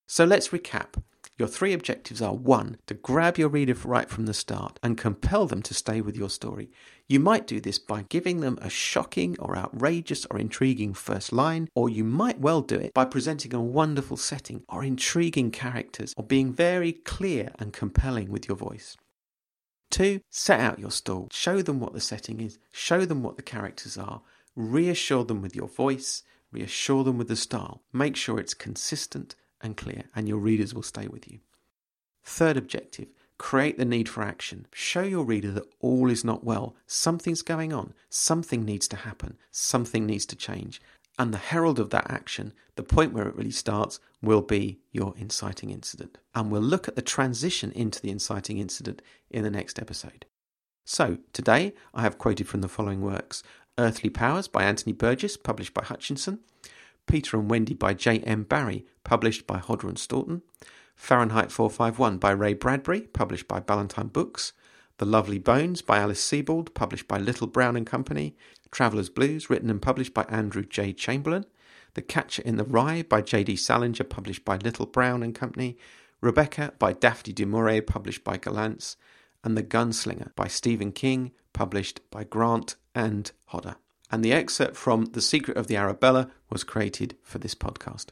So, 0.07 0.23
let's 0.23 0.49
recap. 0.49 0.95
Your 1.37 1.47
three 1.47 1.73
objectives 1.73 2.19
are 2.19 2.33
one, 2.33 2.77
to 2.87 2.95
grab 2.95 3.37
your 3.37 3.49
reader 3.49 3.75
right 3.83 4.09
from 4.09 4.25
the 4.25 4.33
start 4.33 4.79
and 4.81 4.97
compel 4.97 5.45
them 5.45 5.61
to 5.61 5.73
stay 5.73 6.01
with 6.01 6.17
your 6.17 6.31
story. 6.31 6.71
You 7.07 7.19
might 7.19 7.45
do 7.45 7.59
this 7.59 7.77
by 7.77 8.05
giving 8.09 8.39
them 8.39 8.57
a 8.59 8.71
shocking 8.71 9.35
or 9.37 9.55
outrageous 9.55 10.25
or 10.31 10.39
intriguing 10.39 10.95
first 10.95 11.31
line, 11.31 11.69
or 11.75 11.89
you 11.89 12.03
might 12.03 12.39
well 12.39 12.61
do 12.61 12.75
it 12.75 12.93
by 12.93 13.05
presenting 13.05 13.53
a 13.53 13.61
wonderful 13.61 14.17
setting 14.17 14.63
or 14.67 14.83
intriguing 14.83 15.51
characters 15.51 16.13
or 16.17 16.23
being 16.23 16.51
very 16.51 16.91
clear 16.93 17.51
and 17.59 17.71
compelling 17.71 18.31
with 18.31 18.47
your 18.47 18.57
voice. 18.57 18.97
Two, 19.91 20.21
set 20.31 20.59
out 20.59 20.79
your 20.79 20.91
stall. 20.91 21.27
Show 21.31 21.61
them 21.61 21.79
what 21.79 21.93
the 21.93 22.01
setting 22.01 22.41
is, 22.41 22.57
show 22.71 23.05
them 23.05 23.21
what 23.21 23.35
the 23.35 23.43
characters 23.43 23.95
are, 23.95 24.21
reassure 24.55 25.23
them 25.23 25.43
with 25.43 25.55
your 25.55 25.67
voice, 25.67 26.23
reassure 26.51 27.03
them 27.03 27.17
with 27.17 27.27
the 27.27 27.35
style. 27.35 27.83
Make 27.93 28.15
sure 28.15 28.39
it's 28.39 28.55
consistent 28.55 29.35
and 29.61 29.77
clear, 29.77 30.05
and 30.15 30.27
your 30.27 30.37
readers 30.37 30.73
will 30.73 30.83
stay 30.83 31.07
with 31.07 31.29
you. 31.31 31.39
Third 32.23 32.57
objective 32.57 33.07
create 33.37 33.77
the 33.77 33.85
need 33.85 34.09
for 34.09 34.23
action. 34.23 34.65
Show 34.73 35.03
your 35.03 35.23
reader 35.23 35.51
that 35.51 35.71
all 35.79 36.09
is 36.09 36.25
not 36.25 36.43
well. 36.43 36.75
Something's 36.87 37.43
going 37.43 37.71
on. 37.71 37.93
Something 38.09 38.65
needs 38.65 38.87
to 38.89 38.95
happen. 38.95 39.37
Something 39.51 40.05
needs 40.05 40.25
to 40.27 40.35
change. 40.35 40.81
And 41.19 41.33
the 41.33 41.37
herald 41.37 41.79
of 41.79 41.89
that 41.91 42.09
action, 42.09 42.53
the 42.75 42.83
point 42.83 43.13
where 43.13 43.27
it 43.27 43.35
really 43.35 43.51
starts, 43.51 43.99
will 44.21 44.41
be 44.41 44.79
your 44.91 45.13
inciting 45.17 45.69
incident. 45.69 46.17
And 46.35 46.51
we'll 46.51 46.61
look 46.61 46.87
at 46.87 46.95
the 46.95 47.01
transition 47.01 47.71
into 47.71 48.01
the 48.01 48.11
inciting 48.11 48.57
incident 48.57 49.01
in 49.29 49.43
the 49.43 49.51
next 49.51 49.79
episode. 49.79 50.25
So, 50.85 51.17
today 51.33 51.73
I 51.93 52.01
have 52.01 52.17
quoted 52.17 52.47
from 52.47 52.61
the 52.61 52.67
following 52.67 53.01
works 53.01 53.43
Earthly 53.77 54.09
Powers 54.09 54.47
by 54.47 54.63
Anthony 54.63 54.93
Burgess, 54.93 55.37
published 55.37 55.73
by 55.73 55.83
Hutchinson. 55.83 56.39
Peter 57.07 57.39
and 57.39 57.49
Wendy 57.49 57.73
by 57.73 57.93
J. 57.93 58.19
M. 58.19 58.43
Barrie, 58.43 58.85
published 59.03 59.47
by 59.47 59.57
Hodder 59.57 59.87
and 59.87 59.97
Stoughton. 59.97 60.43
Fahrenheit 60.95 61.51
451 61.51 62.17
by 62.17 62.31
Ray 62.31 62.53
Bradbury, 62.53 63.01
published 63.01 63.47
by 63.47 63.59
Ballantine 63.59 64.07
Books. 64.07 64.53
The 64.97 65.05
Lovely 65.05 65.39
Bones 65.39 65.81
by 65.81 65.99
Alice 65.99 66.19
Sebold, 66.19 66.73
published 66.73 67.07
by 67.07 67.17
Little 67.17 67.47
Brown 67.47 67.75
and 67.75 67.85
Company. 67.85 68.35
Traveller's 68.71 69.09
Blues, 69.09 69.49
written 69.49 69.69
and 69.69 69.81
published 69.81 70.13
by 70.13 70.23
Andrew 70.23 70.63
J. 70.63 70.91
Chamberlain. 70.91 71.45
The 71.93 72.01
Catcher 72.01 72.41
in 72.43 72.57
the 72.57 72.65
Rye 72.65 73.03
by 73.03 73.21
J. 73.21 73.43
D. 73.43 73.55
Salinger, 73.55 74.03
published 74.03 74.43
by 74.43 74.57
Little 74.57 74.85
Brown 74.85 75.23
and 75.23 75.33
Company. 75.33 75.77
Rebecca 76.19 76.73
by 76.77 76.93
Daphne 76.93 77.33
du 77.33 77.45
Maurier, 77.45 77.81
published 77.81 78.23
by 78.23 78.37
Gollancz. 78.37 78.97
And 79.43 79.55
The 79.55 79.63
Gunslinger 79.63 80.35
by 80.35 80.47
Stephen 80.47 80.91
King, 80.91 81.31
published 81.53 82.01
by 82.11 82.23
Grant 82.23 82.75
and 82.93 83.31
Hodder 83.45 83.77
and 84.11 84.23
the 84.23 84.33
excerpt 84.33 84.75
from 84.75 85.05
The 85.05 85.21
Secret 85.21 85.57
of 85.57 85.67
the 85.67 85.77
Arabella 85.77 86.29
was 86.49 86.63
created 86.63 87.15
for 87.23 87.39
this 87.39 87.55
podcast. 87.55 88.07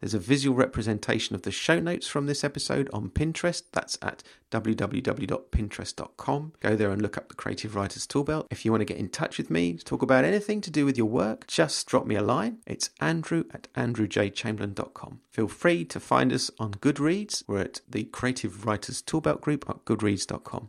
There's 0.00 0.14
a 0.14 0.18
visual 0.20 0.56
representation 0.56 1.34
of 1.34 1.42
the 1.42 1.50
show 1.50 1.80
notes 1.80 2.06
from 2.06 2.26
this 2.26 2.44
episode 2.44 2.88
on 2.92 3.10
Pinterest. 3.10 3.64
That's 3.72 3.98
at 4.00 4.22
www.pinterest.com. 4.52 6.52
Go 6.60 6.76
there 6.76 6.90
and 6.90 7.02
look 7.02 7.18
up 7.18 7.28
the 7.28 7.34
Creative 7.34 7.74
Writers 7.74 8.06
Toolbelt. 8.06 8.46
If 8.50 8.64
you 8.64 8.70
want 8.70 8.82
to 8.82 8.86
get 8.86 8.98
in 8.98 9.08
touch 9.08 9.38
with 9.38 9.50
me, 9.50 9.74
to 9.74 9.84
talk 9.84 10.02
about 10.02 10.24
anything 10.24 10.60
to 10.60 10.70
do 10.70 10.84
with 10.84 10.96
your 10.96 11.08
work, 11.08 11.48
just 11.48 11.88
drop 11.88 12.06
me 12.06 12.14
a 12.14 12.22
line. 12.22 12.58
It's 12.66 12.90
andrew 13.00 13.42
at 13.52 13.66
andrewjchamberlain.com. 13.74 15.20
Feel 15.30 15.48
free 15.48 15.84
to 15.86 15.98
find 15.98 16.32
us 16.32 16.52
on 16.60 16.74
Goodreads. 16.74 17.42
We're 17.48 17.62
at 17.62 17.80
the 17.88 18.04
Creative 18.04 18.64
Writers 18.64 19.02
Toolbelt 19.02 19.40
group 19.40 19.68
at 19.68 19.84
goodreads.com. 19.84 20.68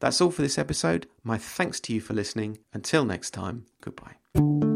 That's 0.00 0.20
all 0.20 0.30
for 0.30 0.42
this 0.42 0.58
episode. 0.58 1.06
My 1.22 1.38
thanks 1.38 1.78
to 1.80 1.92
you 1.92 2.00
for 2.00 2.14
listening. 2.14 2.58
Until 2.72 3.04
next 3.04 3.30
time, 3.30 3.66
goodbye. 3.80 4.69